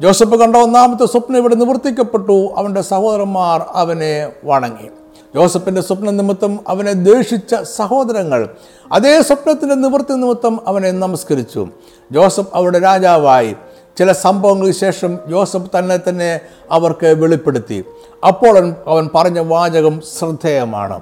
ജോസഫ് 0.00 0.36
കണ്ട 0.36 0.56
ഒന്നാമത്തെ 0.56 1.06
സ്വപ്നം 1.06 1.36
ഇവിടെ 1.36 1.54
നിവർത്തിക്കപ്പെട്ടു. 1.54 2.54
അവന്റെ 2.56 2.80
സഹോദരന്മാർ 2.80 3.66
അവനെ 3.72 4.32
വണങ്ങി. 4.44 4.88
ജോസഫിന്റെ 5.34 5.80
സ്വപ്ന 5.80 6.10
നിമിത്തം 6.10 6.60
അവനെ 6.68 6.92
ദേഷിച്ച 6.92 7.54
സഹോദരങ്ങൾ 7.54 8.48
അതേ 8.92 9.22
സ്വപ്നത്തിന്റെ 9.22 9.74
നിവൃത്തി 9.74 10.12
നിമിത്തം 10.12 10.60
അവനെ 10.68 10.90
നമസ്കരിച്ചു. 10.90 11.68
ജോസഫ് 12.12 12.48
അവരുടെ 12.54 12.78
രാജാവായി. 12.78 13.56
ചില 13.98 14.12
സംഭവങ്ങൾക്ക് 14.12 14.78
ശേഷം 14.78 15.18
ജോസഫ് 15.26 15.78
തന്നെ 15.78 16.00
തന്നെ 16.08 16.40
അവർക്ക് 16.70 17.06
വെളിപ്പെടുത്തി. 17.06 17.84
അപ്പോൾ 18.28 18.74
അവൻ- 18.86 19.10
പറഞ്ഞ 19.14 19.38
വാചകം 19.38 20.00
ശ്രദ്ധേയമാണ്. 20.18 21.00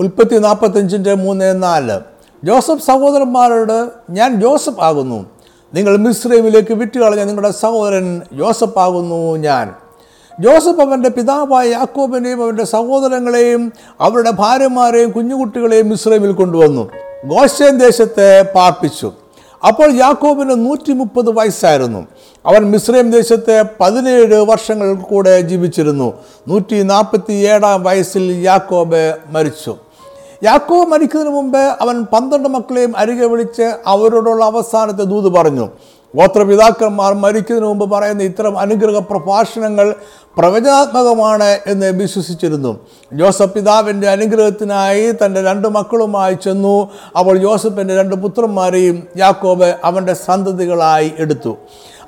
ഉൽപ്പത്തി 0.00 0.38
നാൽപ്പത്തഞ്ചിന്റെ 0.38 1.14
മൂന്ന് 1.14 1.62
നാല്. 1.62 2.00
ജോസഫ് 2.44 2.86
സഹോദരന്മാരോട് 2.86 3.90
ഞാൻ 4.10 4.40
ജോസഫ് 4.40 4.80
ആകുന്നു. 4.80 5.26
നിങ്ങൾ 5.74 5.96
മിശ്രൈമിലേക്ക് 5.96 6.74
വിറ്റുകളഞ്ഞ 6.74 7.22
നിങ്ങളുടെ 7.22 7.50
സഹോദരൻ 7.50 8.20
ജോസഫാകുന്നു 8.32 9.36
ഞാൻ. 9.36 9.74
ജോസഫ് 10.40 10.80
അവന്റെ 10.80 11.08
പിതാവായ 11.08 11.68
യാക്കോബിനെയും 11.68 12.42
അവന്റെ 12.42 12.64
സഹോദരങ്ങളെയും 12.64 13.72
അവരുടെ 14.00 14.30
ഭാര്യമാരെയും 14.30 15.10
കുഞ്ഞുകുട്ടികളെയും 15.10 15.88
മിശ്രൈമിൽ 15.88 16.32
കൊണ്ടുവന്നു. 16.32 16.90
ഗോശേൻ 17.24 17.78
ദേശത്തെ 17.78 18.42
പാർപ്പിച്ചു. 18.54 19.12
അപ്പോൾ 19.66 19.96
യാക്കോബിന് 19.96 20.50
നൂറ്റി 20.50 20.92
മുപ്പത് 20.92 21.30
വയസ്സായിരുന്നു. 21.30 22.06
അവൻ 22.46 22.70
മിശ്രൈം 22.70 23.10
ദേശത്തെ 23.10 23.64
പതിനേഴ് 23.80 24.34
വർഷങ്ങൾ 24.34 24.94
കൂടെ 24.94 25.40
ജീവിച്ചിരുന്നു. 25.40 26.12
നൂറ്റി 26.48 26.82
നാൽപ്പത്തി 26.82 27.32
ഏഴാം 27.32 27.82
വയസ്സിൽ 27.82 28.42
യാക്കോബ് 28.44 29.16
മരിച്ചു. 29.30 29.76
യാക്കോബ് 30.42 30.90
മരിക്കുന്നതിന് 30.90 31.32
മുമ്പ് 31.38 31.62
അവൻ 31.82 31.96
പന്ത്രണ്ട് 32.12 32.48
മക്കളെയും 32.56 32.92
അരികെ 33.02 33.26
വിളിച്ച് 33.32 33.66
അവരോടുള്ള 33.92 34.42
അവസാനത്തെ 34.52 35.04
ദൂത് 35.12 35.28
പറഞ്ഞു. 35.38 35.66
ഗോത്രപിതാക്കന്മാർ 36.16 37.14
മരിക്കുന്നതിന് 37.14 37.66
മുമ്പ് 37.66 37.90
പറയുന്ന 37.90 38.22
ഇത്തരം 38.22 38.58
അനുഗ്രഹ 38.58 38.98
പ്രഭാഷണങ്ങൾ 38.98 39.94
പ്രവചനാത്മകമാണ് 40.36 41.58
എന്ന് 41.66 41.86
വിശ്വസിച്ചിരുന്നു. 41.86 42.80
ജോസഫ് 43.12 43.54
പിതാവിന്റെ 43.54 44.08
അനുഗ്രഹത്തിനായി 44.08 45.10
തന്റെ 45.10 45.42
രണ്ട് 45.42 45.68
മക്കളുമായി 45.68 46.34
ചെന്നു. 46.34 46.88
അവൾ 47.16 47.36
ജോസഫിന്റെ 47.36 47.96
രണ്ട് 48.00 48.16
പുത്രന്മാരെയും 48.16 49.08
യാക്കോബ് 49.16 49.74
അവന്റെ 49.84 50.14
സന്തതികളായി 50.14 51.12
എടുത്തു. 51.18 51.56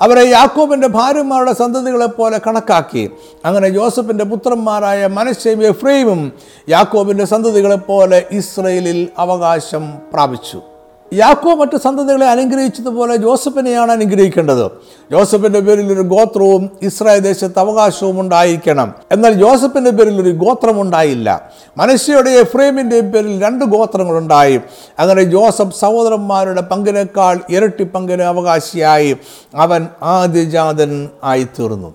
അവരെ 0.01 0.29
യാക്കോബിന്റെ 0.29 0.89
ഭാര്യമാരുടെ 0.89 1.53
സന്തതികളെ 1.53 2.07
പോലെ 2.07 2.41
കണക്കാക്കി. 2.47 3.11
അങ്ങനെ 3.45 3.69
ജോസഫിന്റെ 3.69 4.25
പുത്രന്മാരായ 4.25 5.07
മനശ്ശയും 5.07 5.67
എഫ്രൈമും 5.67 6.33
യാക്കോബിന്റെ 6.69 7.25
സന്തതികളെപ്പോലെ 7.25 8.27
ഇസ്രയേലിൽ 8.33 9.09
അവകാശം 9.19 9.99
പ്രാപിച്ചു. 10.13 10.72
യാക്കോ 11.13 11.55
മറ്റ് 11.55 11.77
സന്തതികളെ 11.77 12.27
അനുഗ്രഹിച്ചതുപോലെ 12.27 13.17
ജോസഫിനെയാണ് 13.17 13.93
അനുഗ്രഹിക്കേണ്ടത്. 13.93 14.71
ജോസഫിന്റെ 15.13 15.61
പേരിൽ 15.61 15.93
ഒരു 15.93 16.01
ഗോത്രവും 16.01 16.71
ഇസ്രായേൽ 16.83 17.21
ദേശത്ത് 17.21 17.59
അവകാശവും 17.59 18.21
ഉണ്ടായിരിക്കണം. 18.21 18.95
എന്നാൽ 19.11 19.33
ജോസഫിന്റെ 19.33 19.91
പേരിൽ 19.91 20.21
ഒരു 20.21 20.31
ഗോത്രം 20.31 20.81
ഉണ്ടായില്ല. 20.81 21.51
മനുഷ്യയുടെ 21.77 22.31
എഫ്രൈമിന്റെയും 22.31 23.13
പേരിൽ 23.13 23.45
രണ്ട് 23.45 23.65
ഗോത്രങ്ങളുണ്ടായി. 23.65 24.61
അങ്ങനെ 24.99 25.23
ജോസഫ് 25.23 25.81
സഹോദരന്മാരുടെ 25.81 26.61
പങ്കിനേക്കാൾ 26.61 27.41
ഇരട്ടി 27.51 27.85
പങ്കിന് 27.85 28.23
അവകാശിയായി. 28.23 29.17
അവൻ 29.55 29.87
ആദ്യജാതൻ 30.03 31.09
ആയിത്തീർന്നു. 31.25 31.95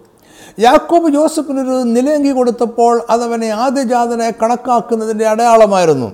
യാക്കോബ് 0.59 1.13
ജോസഫിനൊരു 1.13 1.83
നിലയങ്കി 1.83 2.29
കൊടുത്തപ്പോൾ 2.29 3.01
അതവനെ 3.09 3.47
ആദ്യജാതനെ 3.47 4.33
കണക്കാക്കുന്നതിന്റെ 4.43 5.27
അടയാളമായിരുന്നു. 5.27 6.11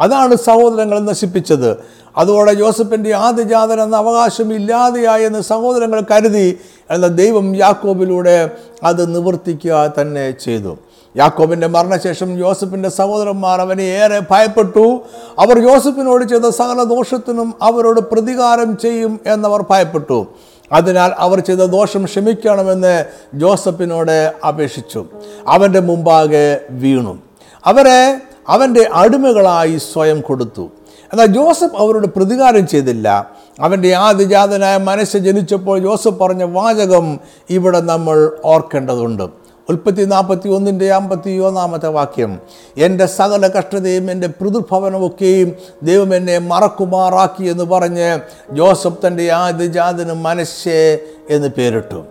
അതാണ് 0.00 0.36
സഹോദരങ്ങൾ 0.36 0.98
നശിപ്പിച്ചത്. 0.98 1.76
അതോടെ 2.16 2.54
ജോസഫിന്റെ 2.54 3.14
ആദ്യജാതൻ 3.14 3.80
എന്ന 3.80 3.96
അവകാശം 3.96 4.54
ഇല്ലാതെയായി 4.54 5.24
എന്ന് 5.24 5.40
സഹോദരങ്ങൾ 5.40 6.02
കരുതി 6.10 6.58
എന്ന 6.90 7.06
ദൈവം 7.06 7.56
യാക്കോബിലൂടെ 7.56 8.50
അത് 8.82 9.14
നിവർത്തിക്കുക 9.14 9.92
തന്നെ 10.00 10.30
ചെയ്തു. 10.30 10.76
യാക്കോബിന്റെ 11.16 11.66
മരണശേഷം 11.66 12.38
ജോസഫിന്റെ 12.38 12.88
സഹോദരന്മാർ 12.88 13.60
അവനെ 13.60 13.82
ഏറെ 13.82 14.22
ഭയപ്പെട്ടു. 14.30 15.00
അവർ 15.38 15.58
ജോസഫിനോട് 15.58 16.24
ചെയ്ത 16.24 16.48
സകല 16.48 16.82
ദോഷത്തിനും 16.82 17.54
അവരോട് 17.62 18.00
പ്രതികാരം 18.00 18.76
ചെയ്യും 18.76 19.20
എന്നവർ 19.26 19.64
ഭയപ്പെട്ടു. 19.70 20.26
അതിനാൽ 20.72 21.12
അവർ 21.18 21.40
ചെയ്ത 21.40 21.58
ദോഷം 21.58 22.04
ക്ഷമിക്കണമെന്ന് 22.04 23.04
ജോസഫിനോട് 23.34 24.34
അപേക്ഷിച്ചു. 24.48 25.06
അവന്റെ 25.48 25.80
മുമ്പാകെ 25.80 26.60
വീണു. 26.70 27.18
അവരെ 27.66 28.20
അവന്റെ 28.48 28.90
അടിമകളായി 28.92 29.78
സ്വയം 29.92 30.20
കൊടുത്തു. 30.20 30.70
എന്നാൽ 31.14 31.26
ജോസഫ് 31.26 31.76
അവരോട് 31.78 32.06
പ്രതികാരം 32.06 32.66
ചെയ്തില്ല. 32.66 33.30
അവന്റെ 33.60 33.94
ആദിജാതനായ 33.94 34.76
മനസ്സ് 34.76 35.16
ജനിച്ചപ്പോൾ 35.16 35.78
ജോസഫ് 35.78 36.20
പറഞ്ഞ 36.20 36.42
വാചകം 36.42 37.18
ഇവിടെ 37.50 37.80
നമ്മൾ 37.80 38.32
ഓർക്കേണ്ടതുണ്ട്. 38.44 39.44
ഉൽപ്പത്തി 39.68 40.04
നാൽപ്പത്തി 40.04 40.48
ഒന്നിന്റെ 40.48 40.92
അമ്പത്തി 40.92 41.38
ഒന്നാമത്തെ 41.38 41.88
വാക്യം 41.88 42.38
എന്റെ 42.76 43.06
സകല 43.06 43.46
കഷ്ടതയും 43.46 44.10
എന്റെ 44.10 44.26
പൃഥുഭവനമൊക്കെയും 44.26 45.52
ദൈവം 45.82 46.14
എന്നെ 46.14 46.38
മറക്കുമാറാക്കി 46.38 47.44
എന്ന് 47.44 47.64
പറഞ്ഞ് 47.64 48.20
ജോസഫ് 48.52 49.06
തന്റെ 49.06 49.30
ആദ്യജാതന് 49.30 50.12
മനസ്സേ 50.12 50.98
എന്ന് 51.30 51.48
പേരിട്ടു. 51.48 52.04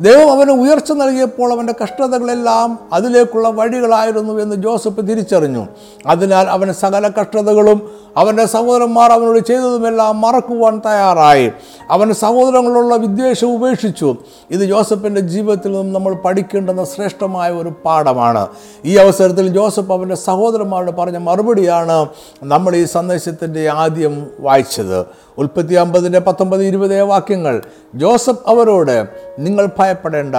ദൈവം 0.00 0.32
അവന് 0.32 0.50
ഉയർച്ച 0.50 0.92
നൽകിയപ്പോൾ 0.92 1.52
അവന്റെ 1.52 1.74
കഷ്ടതകളെല്ലാം 1.82 2.78
അതിലേക്കുള്ള 2.92 3.48
വഴികളായിരുന്നു 3.48 4.40
എന്ന് 4.40 4.56
ജോസഫ് 4.56 5.08
തിരിച്ചറിഞ്ഞു. 5.08 5.66
അതിനാൽ 6.06 6.46
അവൻ 6.46 6.72
സകല 6.72 7.10
കഷ്ടതകളും 7.20 7.90
അവന്റെ 8.16 8.46
സഹോദരന്മാർ 8.46 9.12
അവനോട് 9.12 9.38
ചെയ്തതുമെല്ലാം 9.38 10.20
മറക്കുവാൻ 10.20 10.78
തയ്യാറായി. 10.86 11.52
അവൻ 11.90 12.14
സഹോദരങ്ങളുള്ള 12.14 12.96
വിദ്വേഷം 12.96 13.54
ഉപേക്ഷിച്ചു. 13.54 14.16
ഇത് 14.50 14.60
ജോസഫിന്റെ 14.60 15.20
ജീവിതത്തിൽ 15.20 15.68
നിന്നും 15.68 15.92
നമ്മൾ 15.92 16.14
പഠിക്കേണ്ടുന്ന 16.14 16.84
ശ്രേഷ്ഠമായ 16.84 17.50
ഒരു 17.50 17.72
പാഠമാണ്. 17.84 18.46
ഈ 18.84 18.96
അവസരത്തിൽ 18.96 19.48
ജോസഫ് 19.48 19.92
അവന്റെ 19.92 20.14
സഹോദരന്മാരോട് 20.14 20.90
പറഞ്ഞ 20.90 21.16
മറുപടിയാണ് 21.16 22.06
നമ്മൾ 22.42 22.76
ഈ 22.76 22.84
സന്ദേശത്തിന്റെ 22.84 23.68
ആദ്യം 23.68 24.26
വായിച്ചത്. 24.40 25.06
ഉൽപ്പത്തി 25.38 25.74
അമ്പതിന്റെ 25.74 26.18
പത്തൊമ്പത് 26.18 26.64
ഇരുപത് 26.64 27.02
വാക്യങ്ങൾ. 27.02 27.62
ജോസഫ് 27.94 28.38
അവരോട് 28.46 29.06
നിങ്ങൾ 29.38 29.68
ഭയപ്പെടേണ്ട. 29.78 30.34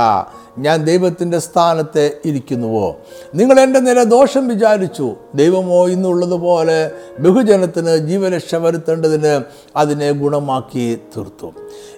ഞാൻ 0.58 0.84
ദൈവത്തിന്റെ 0.84 1.40
സ്ഥാനത്ത് 1.40 2.12
ഇരിക്കുന്നുവോ? 2.26 2.96
നിങ്ങൾ 3.36 3.60
എന്റെ 3.60 3.80
നില 3.80 4.04
ദോഷം 4.04 4.48
വിചാരിച്ചു. 4.48 5.16
ദൈവമോ 5.36 5.88
ഇന്നുള്ളതുപോലെ 5.88 6.92
ബഹുജനത്തിന് 7.20 7.98
ജീവരക്ഷ 7.98 8.56
വരുത്തേണ്ടതിന് 8.56 9.44
അതിനെ 9.76 10.12
ഗുണമാക്കി 10.12 11.00
തീർത്തു. 11.18 11.52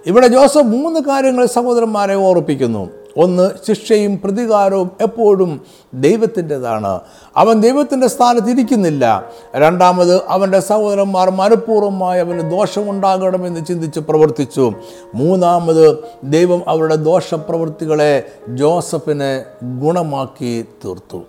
ഇവിടെ 0.06 0.28
ജോസഫ് 0.28 0.64
മൂന്ന് 0.64 1.00
കാര്യങ്ങൾ 1.00 1.46
സഹോദരന്മാരെ 1.46 2.16
ഓർപ്പിക്കുന്നു. 2.16 3.01
ഒന്ന് 3.18 3.52
ശിക്ഷയും 3.68 4.22
പ്രതികാരവും 4.24 4.92
എപ്പോഴും 5.02 5.62
ദൈവത്തിന്റെതാണ്. 5.94 7.00
അവൻ 7.38 7.62
ദൈവത്തിന്റെ 7.62 8.08
സ്ഥാനത്തിരിക്കുന്നില്ല. 8.08 9.32
രണ്ടാമത് 9.56 10.22
അവന്റെ 10.28 10.60
സഹോദരന്മാർ 10.60 11.30
മനഃപൂർവമായി 11.30 12.20
അവന് 12.20 12.52
ദോഷമുണ്ടാകണമെന്ന് 12.52 13.66
ചിന്തിച്ച് 13.66 14.00
പ്രവർത്തിച്ചു. 14.00 14.74
മൂന്നാമത് 15.16 15.98
ദൈവം 16.24 16.62
അവരുടെ 16.68 16.96
ദോഷപ്രവൃത്തികളെ 16.96 18.24
ജോസഫിനെ 18.50 19.46
ഗുണമാക്കി 19.64 20.66
തീർത്തു. 20.86 21.22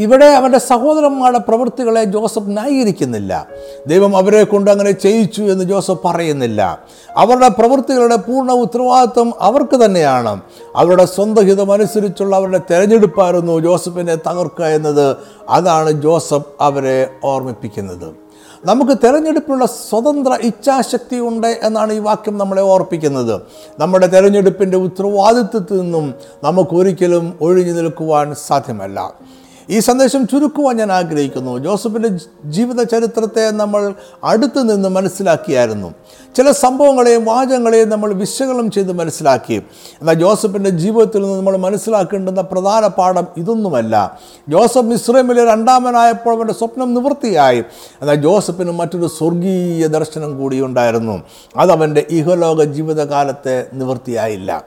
ഇവിടെ 0.00 0.26
അവന്റെ 0.26 0.58
സഹോദരന്മാരുടെ 0.58 1.38
പ്രവൃത്തികളെ 1.38 2.04
ജോസഫ് 2.04 2.50
ന്യായീകരിക്കുന്നില്ല. 2.50 3.46
ദൈവം 3.86 4.16
അവരെ 4.16 4.44
കൊണ്ട് 4.44 4.70
അങ്ങനെ 4.70 4.90
ചെയ്യിച്ചു 4.90 5.42
എന്ന് 5.42 5.64
ജോസഫ് 5.64 5.98
പറയുന്നില്ല. 6.04 6.78
അവരുടെ 7.16 7.48
പ്രവൃത്തികളുടെ 7.48 8.16
പൂർണ 8.16 8.52
ഉത്തരവാദിത്വം 8.52 9.32
അവർക്ക് 9.40 9.84
തന്നെയാണ്. 9.84 10.40
അവരുടെ 10.76 11.04
സ്വന്തം 11.04 11.44
ഹിതമനുസരിച്ചുള്ള 11.44 12.36
അവരുടെ 12.36 12.60
തെരഞ്ഞെടുപ്പായിരുന്നു 12.70 13.60
ജോസഫിനെ 13.60 14.14
തകർക്കുക 14.14 14.64
എന്നത്. 14.64 15.16
അതാണ് 15.48 15.90
ജോസഫ് 15.90 16.46
അവരെ 16.60 17.10
ഓർമ്മിപ്പിക്കുന്നത്. 17.24 18.22
നമുക്ക് 18.64 18.92
തിരഞ്ഞെടുപ്പിനുള്ള 18.92 19.66
സ്വതന്ത്ര 19.66 20.38
ഇച്ഛാശക്തി 20.40 21.16
ഉണ്ട് 21.16 21.60
എന്നാണ് 21.62 21.92
ഈ 21.92 21.98
വാക്യം 21.98 22.38
നമ്മളെ 22.38 22.62
ഓർപ്പിക്കുന്നത്. 22.62 23.40
നമ്മുടെ 23.78 24.06
തിരഞ്ഞെടുപ്പിന്റെ 24.06 24.76
ഉത്തരവാദിത്വത്തിൽ 24.76 25.80
നിന്നും 25.80 26.14
നമുക്കൊരിക്കലും 26.44 27.38
ഒഴിഞ്ഞു 27.40 27.72
നിൽക്കുവാൻ 27.72 28.34
സാധ്യമല്ല. 28.46 29.12
ഈ 29.70 29.78
സന്ദേശം 29.78 30.26
ചുരുക്കുവാൻ 30.26 30.76
ഞാൻ 30.76 30.92
ആഗ്രഹിക്കുന്നു. 30.92 31.58
ജോസഫിന്റെ 31.58 32.08
ജീവിത 32.44 32.82
ചരിത്രത്തെ 32.82 33.50
നമ്മൾ 33.50 33.94
അടുത്തു 34.24 34.60
നിന്ന് 34.60 34.88
മനസ്സിലാക്കിയായിരുന്നു. 34.88 35.94
ചില 36.36 36.50
സംഭവങ്ങളെയും 36.50 37.24
വാചകങ്ങളെയും 37.24 37.88
നമ്മൾ 37.88 38.12
വിശകലനം 38.12 38.70
ചെയ്ത് 38.70 38.92
മനസ്സിലാക്കി. 38.92 39.62
എന്നാൽ 40.00 40.14
ജോസഫിന്റെ 40.14 40.70
ജീവിതത്തിൽ 40.70 41.22
നിന്ന് 41.22 41.36
നമ്മൾ 41.36 41.56
മനസ്സിലാക്കേണ്ടുന്ന 41.56 42.40
പ്രധാന 42.40 42.86
പാഠം 42.86 43.26
ഇതൊന്നുമല്ല. 43.36 44.18
ജോസഫ് 44.48 44.82
മിശ്രമിലെ 44.82 45.44
രണ്ടാമനായപ്പോൾ 45.44 46.36
അവന്റെ 46.36 46.52
സ്വപ്നം 46.52 46.94
നിവൃത്തിയായി. 46.94 47.58
എന്നാൽ 48.00 48.14
ജോസഫിന് 48.14 48.70
മറ്റൊരു 48.70 49.06
സ്വർഗീയ 49.06 49.86
ദർശനം 49.86 50.38
കൂടി 50.38 50.60
ഉണ്ടായിരുന്നു. 50.60 51.22
അതവന്റെ 51.56 52.06
ഇഹലോക 52.10 52.62
ജീവിതകാലത്തെ 52.62 53.66
നിവൃത്തിയായില്ല. 53.72 54.64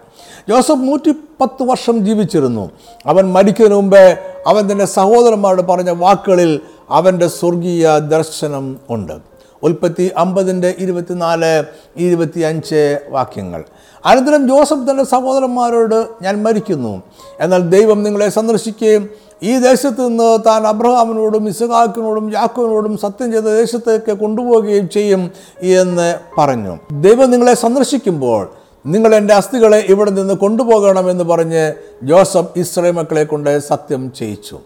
ജോസഫ് 0.49 0.87
നൂറ്റി 0.87 1.11
പത്ത് 1.11 1.63
വർഷം 1.63 2.05
ജീവിച്ചിരുന്നു. 2.05 2.71
അവൻ 3.05 3.33
മരിക്കുന്നതിന് 3.33 3.75
മുമ്പേ 3.75 4.17
അവൻ 4.47 4.71
തന്റെ 4.71 4.85
സഹോദരന്മാരോട് 4.85 5.61
പറഞ്ഞ 5.61 5.89
വാക്കുകളിൽ 5.89 6.59
അവന്റെ 6.89 7.27
സ്വർഗീയ 7.27 7.99
ദർശനം 7.99 8.77
ഉണ്ട്. 8.89 9.35
ഉൽപ്പത്തി 9.63 10.11
അമ്പതിന്റെ 10.17 10.75
ഇരുപത്തിനാല് 10.79 11.63
ഇരുപത്തി 11.97 12.39
അഞ്ച് 12.39 12.99
വാക്യങ്ങൾ. 13.09 13.63
അനന്തരം 14.05 14.47
ജോസഫ് 14.47 14.91
തന്റെ 14.91 15.03
സഹോദരന്മാരോട് 15.03 16.07
ഞാൻ 16.21 16.43
മരിക്കുന്നു. 16.43 17.01
എന്നാൽ 17.39 17.61
ദൈവം 17.69 18.03
നിങ്ങളെ 18.03 18.29
സന്ദർശിക്കുകയും 18.29 19.09
ഈ 19.43 19.57
ദേശത്ത് 19.57 20.07
നിന്ന് 20.07 20.37
താൻ 20.47 20.67
അബ്രഹാമിനോടും 20.67 21.47
ഇസഹാക്കിനോടും 21.47 22.31
യാക്കോവിനോടും 22.33 22.97
സത്യം 22.97 23.31
ചെയ്ത 23.31 23.43
ദേശത്തേക്ക് 23.43 24.17
കൊണ്ടുപോവുകയും 24.17 24.89
ചെയ്യും 24.89 25.31
എന്ന് 25.61 26.15
പറഞ്ഞു. 26.37 26.77
ദൈവം 26.91 27.31
നിങ്ങളെ 27.31 27.53
സന്ദർശിക്കുമ്പോൾ 27.53 28.49
നിങ്ങൾ 28.85 29.15
എന്റെ 29.15 29.33
അസ്ഥികളെ 29.33 29.77
ഇവിടെ 29.77 30.11
നിന്ന് 30.11 30.33
കൊണ്ടുപോകണമെന്ന് 30.33 31.23
പറഞ്ഞ് 31.23 31.73
ജോസഫ് 32.03 32.59
ഇസ്രയേൽ 32.59 32.91
മക്കളെ 32.91 33.23
കൊണ്ട് 33.23 33.59
സത്യം 33.59 34.13
ചെയ്യിച്ചു. 34.13 34.59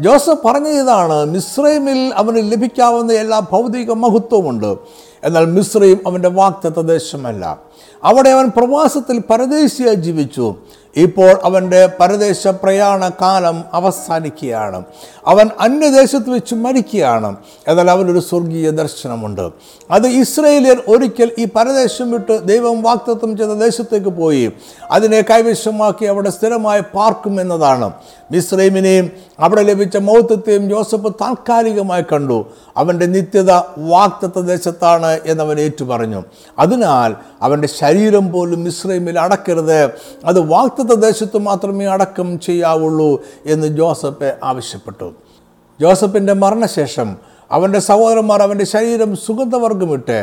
ജോസഫ് 0.00 0.46
പറഞ്ഞ 0.46 0.68
ഇതാണ് 0.68 1.24
മിശ്രൈമിൽ 1.24 2.12
അവന് 2.14 2.52
ലഭിക്കാവുന്ന 2.52 3.12
എല്ലാ 3.12 3.38
ഭൗതിക 3.38 3.92
മഹത്വമുണ്ട്. 3.92 4.76
എന്നാൽ 5.24 5.46
മിശ്രയും 5.46 6.00
അവന്റെ 6.06 6.28
വാക്തത്വ 6.28 6.82
ദേശമല്ല. 6.82 7.58
അവിടെ 8.04 8.30
അവൻ 8.30 8.48
പ്രവാസത്തിൽ 8.48 9.22
പരദേശിയായി 9.30 9.94
ജീവിച്ചു. 9.94 10.54
ഇപ്പോൾ 10.96 11.40
അവന്റെ 11.44 11.88
പരദേശ 12.00 12.48
പ്രയാണ 12.48 13.08
കാലം 13.08 13.64
അവസാനിക്കുകയാണ്. 13.72 14.84
അവൻ 15.26 15.50
അന്യദേശത്ത് 15.60 16.30
വെച്ച് 16.30 16.54
മരിക്കുകയാണ്. 16.54 17.36
എന്നാൽ 17.68 17.90
അവനൊരു 17.90 18.18
സ്വർഗീയ 18.18 18.70
ദർശനമുണ്ട്. 18.70 19.50
അത് 19.90 20.06
ഇസ്രയേലിയർ 20.06 20.82
ഒരിക്കൽ 20.88 21.30
ഈ 21.38 21.44
പരദേശം 21.44 22.10
വിട്ട് 22.10 22.48
ദൈവം 22.48 22.82
വാക്തത്വം 22.82 23.36
ചെയ്ത 23.36 23.50
ദേശത്തേക്ക് 23.50 24.08
പോയി. 24.08 24.52
അതിനെ 24.90 25.20
കൈവശമാക്കി 25.20 26.04
അവിടെ 26.04 26.30
സ്ഥിരമായി 26.30 26.80
പാർക്കും 26.80 27.40
എന്നതാണ്. 27.40 27.90
മിസ്രൈമിനെയും 28.30 29.10
അവിടെ 29.40 29.62
ലഭിച്ച 29.62 29.96
മൗത്വത്തെയും 29.96 30.70
ജോസഫ് 30.70 31.12
താൽക്കാലികമായി 31.20 32.02
കണ്ടു. 32.02 32.46
അവന്റെ 32.76 33.06
നിത്യത 33.06 33.50
വാക്തത്വ 33.78 34.40
ദേശത്താണ് 34.40 35.20
എന്നവൻ 35.26 35.60
ഏറ്റുപറഞ്ഞു. 35.60 36.22
അതിനാൽ 36.58 37.16
അവന്റെ 37.44 37.68
ശരീരം 37.68 38.32
പോലും 38.32 38.66
ഇസ്രൈമിൽ 38.66 39.18
അടക്കരുത്. 39.18 39.80
അത് 40.24 40.40
വാക്തത്വ 40.40 40.94
ദേശത്ത് 40.94 41.38
മാത്രമേ 41.38 41.84
അടക്കം 41.84 42.40
ചെയ്യാവുള്ളൂ 42.40 43.10
എന്ന് 43.46 43.66
ജോസഫ് 43.66 44.30
ആവശ്യപ്പെട്ടു. 44.44 45.08
ജോസഫിന്റെ 45.80 46.32
മരണശേഷം 46.32 47.08
അവന്റെ 47.50 47.80
സഹോദരന്മാർ 47.88 48.42
അവന്റെ 48.42 48.64
ശരീരം 48.64 49.16
സുഗന്ധവർഗമിട്ട് 49.16 50.18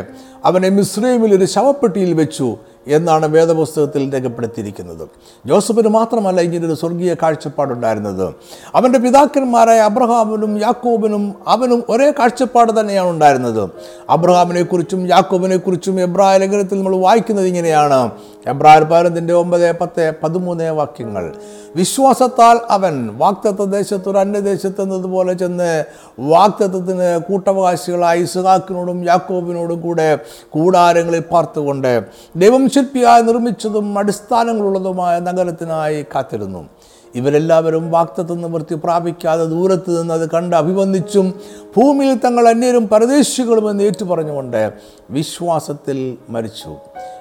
അവനെ 0.46 0.70
മിസ്രൈമിൽ 0.70 1.32
ഒരു 1.36 1.46
ശവപ്പെട്ടിയിൽ 1.46 2.14
വെച്ചു. 2.14 2.58
എന്നാണ് 2.88 3.26
വേദപുസ്തകത്തിൽ 3.26 4.14
രേഖപ്പെടുത്തിയിരിക്കുന്നത്. 4.14 5.08
ജോസഫിന് 5.46 5.88
മാത്രമല്ല 5.88 6.42
ഇങ്ങനൊരു 6.42 6.74
സ്വർഗീയ 6.74 7.14
കാഴ്ചപ്പാടുണ്ടായിരുന്നത്. 7.14 8.36
അവന്റെ 8.76 9.00
പിതാക്കന്മാരായ 9.00 9.80
അബ്രഹാമിനും 9.80 10.62
യാക്കോബിനും 10.62 11.36
അവനും 11.48 11.84
ഒരേ 11.90 12.12
കാഴ്ചപ്പാട് 12.12 12.80
തന്നെയാണ് 12.80 13.10
ഉണ്ടായിരുന്നത്. 13.10 13.70
അബ്രഹാമിനെക്കുറിച്ചും 14.10 15.08
യാക്കോബിനെക്കുറിച്ചും 15.08 16.02
എബ്രായ 16.02 16.38
ലേഖനത്തിൽ 16.38 16.78
നമ്മൾ 16.78 16.96
വായിക്കുന്നത് 16.96 17.48
ഇങ്ങനെയാണ്. 17.48 18.12
എബ്രായർ 18.48 18.84
പതിനൊന്നിന്റെ 18.84 19.34
ഒമ്പത് 19.34 19.78
പത്ത് 19.78 20.14
പതിമൂന്ന് 20.24 20.72
വാക്യങ്ങൾ. 20.72 21.34
വിശ്വാസത്താൽ 21.76 22.60
അവൻ 22.70 23.10
വാക്തത്വ 23.18 23.66
ദേശത്ത് 23.66 24.10
ഒരു 24.10 24.18
അന്യദേശത്ത് 24.18 24.82
എന്നതുപോലെ 24.82 25.34
ചെന്ന് 25.34 25.84
വാക്തത്വത്തിന് 26.20 27.20
കൂട്ടവകാശികളായി 27.20 28.22
ഇസുഹാക്കിനോടും 28.22 29.06
യാക്കോബിനോടും 29.06 29.82
കൂടെ 29.82 30.20
കൂടാരങ്ങളിൽ 30.50 31.20
പാർത്തുകൊണ്ട് 31.20 32.04
ദൈവം 32.36 32.70
ശില്പിയായി 32.72 33.22
നിർമ്മിച്ചതും 33.22 34.00
അടിസ്ഥാനങ്ങളുള്ളതുമായ 34.00 35.20
നഗരത്തിനായി 35.20 36.06
കാത്തിരുന്നു. 36.16 36.70
ഇവരെല്ലാവരും 37.16 37.92
വാക്തത്വ 37.92 38.36
നിവൃത്തി 38.36 38.76
പ്രാപിക്കാതെ 38.76 39.46
ദൂരത്ത് 39.46 40.02
നിന്ന് 40.02 40.14
അത് 40.14 40.32
കണ്ട് 40.32 40.56
അഭിവന്ദിച്ചും 40.56 41.34
ഭൂമിയിൽ 41.78 42.16
തങ്ങൾ 42.16 42.50
അന്യരും 42.50 42.88
പരദേശികളുമെന്ന് 42.88 43.84
ഏറ്റുപറഞ്ഞുകൊണ്ട് 43.84 44.74
വിശ്വാസത്തിൽ 45.10 46.18
മരിച്ചു. 46.30 46.76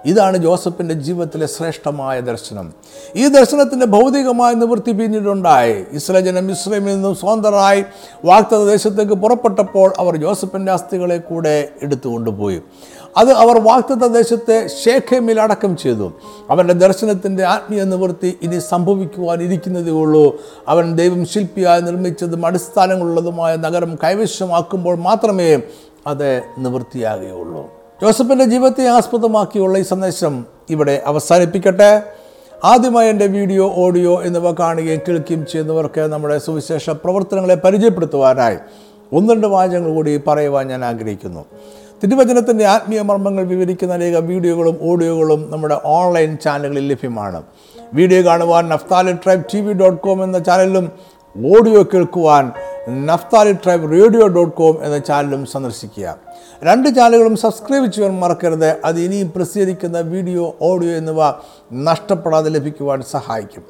ഇതാണ് 0.04 0.36
ജോസഫിന്റെ 0.36 0.94
ജീവിതത്തിലെ 0.94 1.46
ശ്രേഷ്ഠമായ 1.46 2.20
ദർശനം. 2.20 2.72
ഈ 3.16 3.28
ദർശനത്തിന്റെ 3.28 3.86
ഭൗതികമായ 3.86 4.54
നിവൃത്തി 4.54 4.92
പിന്നീടുണ്ടായി. 4.92 5.84
ഇസ്രായേൽ 5.92 6.24
ജനം 6.24 6.50
ഇസ്രൈമിൽ 6.50 6.94
നിന്നും 6.94 7.14
സ്വതന്ത്രരായി 7.14 7.84
വാക്തദേശത്തേക്ക് 8.24 9.12
പുറപ്പെട്ടപ്പോൾ 9.12 9.92
അവർ 9.98 10.16
ജോസഫിന്റെ 10.16 10.72
അസ്ഥികളെ 10.72 11.18
കൂടെ 11.18 11.68
എടുത്തുകൊണ്ടുപോയി. 11.82 12.62
അത് 13.16 13.32
അവർ 13.32 13.58
വാക്തത്വ 13.58 14.06
ദേശത്തെ 14.06 14.68
ഷേഖേമിൽ 14.84 15.40
അടക്കം 15.40 15.76
ചെയ്തു. 15.76 16.12
അവന്റെ 16.50 16.74
ദർശനത്തിന്റെ 16.74 17.44
ആത്മീയ 17.44 17.84
നിവൃത്തി 17.84 18.38
ഇനി 18.42 18.58
സംഭവിക്കുവാനിരിക്കുന്നതേ 18.58 19.90
ഉള്ളൂ. 19.90 20.38
അവൻ 20.68 20.96
ദൈവം 20.96 21.26
ശില്പിയായി 21.26 21.80
നിർമ്മിച്ചതും 21.80 22.46
അടിസ്ഥാനങ്ങളുള്ളതുമായ 22.46 23.56
നഗരം 23.56 23.98
കൈവശമാക്കുമ്പോൾ 24.04 24.94
മാത്രമേ 24.98 25.62
അത് 26.06 26.42
നിവൃത്തിയാകുകയുള്ളൂ. 26.58 27.66
ജോസഫിന്റെ 28.02 28.44
ജീവിതത്തെ 28.44 28.88
ആസ്പദമാക്കിയുള്ള 28.88 29.78
ഈ 29.78 29.82
സന്ദേശം 29.82 30.46
ഇവിടെ 30.70 31.02
അവസാനിപ്പിക്കട്ടെ. 31.06 32.02
ആദ്യമായി 32.64 33.08
എന്റെ 33.08 33.26
വീഡിയോ 33.26 33.72
ഓഡിയോ 33.76 34.22
എന്നിവ 34.22 34.50
കാണുകയും 34.50 35.00
കേൾക്കുകയും 35.08 35.46
ചെയ്യുന്നവർക്ക് 35.46 36.00
നമ്മുടെ 36.00 36.38
സുവിശേഷ 36.38 36.90
പ്രവർത്തനങ്ങളെ 36.90 37.54
പരിചയപ്പെടുത്തുവാനായി 37.54 38.56
ഒന്ന് 39.12 39.34
രണ്ട് 39.34 39.46
വാചകങ്ങൾ 39.46 39.94
കൂടി 39.94 40.20
പറയുവാൻ 40.26 40.68
ഞാൻ 40.68 40.84
ആഗ്രഹിക്കുന്നു. 40.84 41.44
തിരുവചനത്തിന്റെ 42.02 42.64
ആത്മീയ 42.64 43.00
മർമ്മങ്ങൾ 43.02 43.44
വിവരിക്കുന്ന 43.44 43.94
അനേകം 43.94 44.26
വീഡിയോകളും 44.26 44.76
ഓഡിയോകളും 44.82 45.50
നമ്മുടെ 45.50 45.80
ഓൺലൈൻ 45.84 46.38
ചാനലുകളിൽ 46.44 46.88
ലഭ്യമാണ്. 46.88 47.42
വീഡിയോ 47.94 48.20
കാണുവാൻ 48.26 48.68
Naphtali 48.68 49.12
tribe 49.12 49.44
T 49.54 49.60
V 49.60 49.72
dot 49.72 50.00
com 50.02 50.24
എന്ന 50.24 50.38
ചാനലിലും 50.38 50.86
ഓഡിയോ 51.54 51.82
കേൾക്കുവാൻ 51.82 52.52
Naphtali 53.06 53.52
tribe 53.52 53.92
radio 53.92 54.26
dot 54.26 54.56
com 54.56 54.76
എന്ന 54.82 54.98
ചാനലും 54.98 55.46
സന്ദർശിക്കുക. 55.46 56.16
രണ്ട് 56.68 56.88
ചാനലുകളും 56.88 57.36
സബ്സ്ക്രൈബ് 57.36 57.92
ചെയ്യാൻ 57.92 58.14
മറക്കരുത്. 58.20 58.70
അത് 58.84 59.00
ഇനിയും 59.00 59.32
പ്രസിദ്ധീകരിക്കുന്ന 59.36 60.00
വീഡിയോ 60.00 60.56
ഓഡിയോ 60.62 60.92
എന്നിവ 60.92 61.20
നഷ്ടപ്പെടാതെ 61.72 62.50
ലഭിക്കുവാൻ 62.50 63.02
സഹായിക്കും. 63.14 63.64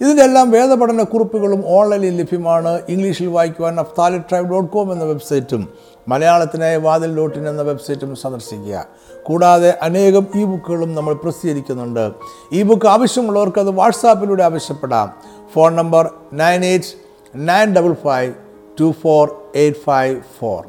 ഇതിന്റെ 0.00 0.22
എല്ലാം 0.22 0.50
വേദപഠന 0.50 1.02
കുറിപ്പുകളും 1.02 1.62
ഓൺലൈനിൽ 1.66 2.16
ലഭ്യമാണ്. 2.20 2.72
ഇംഗ്ലീഷിൽ 2.88 3.26
വായിക്കുവാൻ 3.26 3.74
നഫ്താലി 3.76 4.18
ട്രൈബ് 4.18 4.50
ഡോട്ട് 4.50 4.72
കോം 4.72 4.92
എന്ന 4.92 5.04
വെബ്സൈറ്റും 5.12 5.64
മലയാളത്തിനായി 6.08 6.76
വാതിൽ 6.76 7.16
ഡോട്ട് 7.16 7.38
എന്ന 7.38 7.62
വെബ്സൈറ്റും 7.62 8.16
സന്ദർശിക്കുക. 8.16 8.86
കൂടാതെ 9.22 9.78
അനേകം 9.82 10.26
ഇ 10.34 10.44
ബുക്കുകളും 10.44 10.94
നമ്മൾ 10.94 11.14
പ്രസിദ്ധീകരിക്കുന്നുണ്ട്. 11.14 12.12
ഇ 12.52 12.62
ബുക്ക് 12.62 12.86
ആവശ്യമുള്ളവർക്ക് 12.86 13.58
അത് 13.58 13.70
വാട്സാപ്പിലൂടെ 13.70 14.44
ആവശ്യപ്പെടാം. 14.44 15.12
Phone 15.52 15.76
number 15.76 16.10
nine 16.32 16.64
eight 16.64 16.86
nine 17.34 17.74
double 17.74 17.92
five 17.92 18.34
two 18.80 18.94
four 19.02 19.52
eight 19.56 19.78
five 19.78 20.20
four. 20.40 20.64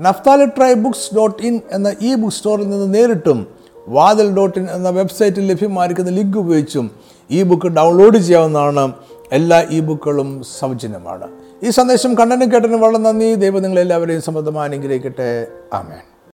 Naphtali 0.00 0.44
tribe 0.44 0.74
books 0.74 1.14
dot 1.16 1.42
in 1.42 1.60
എന്ന 1.72 1.94
ഇ 2.00 2.14
ബുക്ക് 2.14 2.34
സ്റ്റോറിൽ 2.34 2.70
നിന്ന് 2.70 2.94
നേരിട്ടും 2.94 3.46
വാതിൽ 3.88 4.34
ഡോട്ട് 4.34 4.58
ഇൻ 4.58 4.70
എന്ന 4.70 4.88
വെബ്സൈറ്റിൽ 4.88 5.46
ലഭ്യമായിരിക്കുന്ന 5.46 6.10
ലിങ്ക് 6.10 6.38
ഉപയോഗിച്ചും 6.38 6.90
ഈ 7.30 7.42
ബുക്ക് 7.42 7.66
ഡൗൺലോഡ് 7.66 8.18
ചെയ്യാവുന്നതാണ്. 8.18 8.92
എല്ലാ 9.32 9.60
ഇ 9.60 9.80
ബുക്കുകളും 9.80 10.42
സൗജന്യമാണ്. 10.58 11.43
ഈ 11.64 11.70
സന്ദേശം 11.70 12.18
കണ്ടനും 12.18 12.52
കേട്ടനും 12.52 12.80
വളരെ 12.80 12.98
നന്ദി 12.98 13.34
ദൈവം 13.34 13.62
നിങ്ങളെല്ലാവരെയും 13.62 14.22
സമൃദ്ധമായി 14.22 14.68
അനുഗ്രഹിക്കട്ടെ. 14.70 15.46
ആമേൻ. 15.72 16.13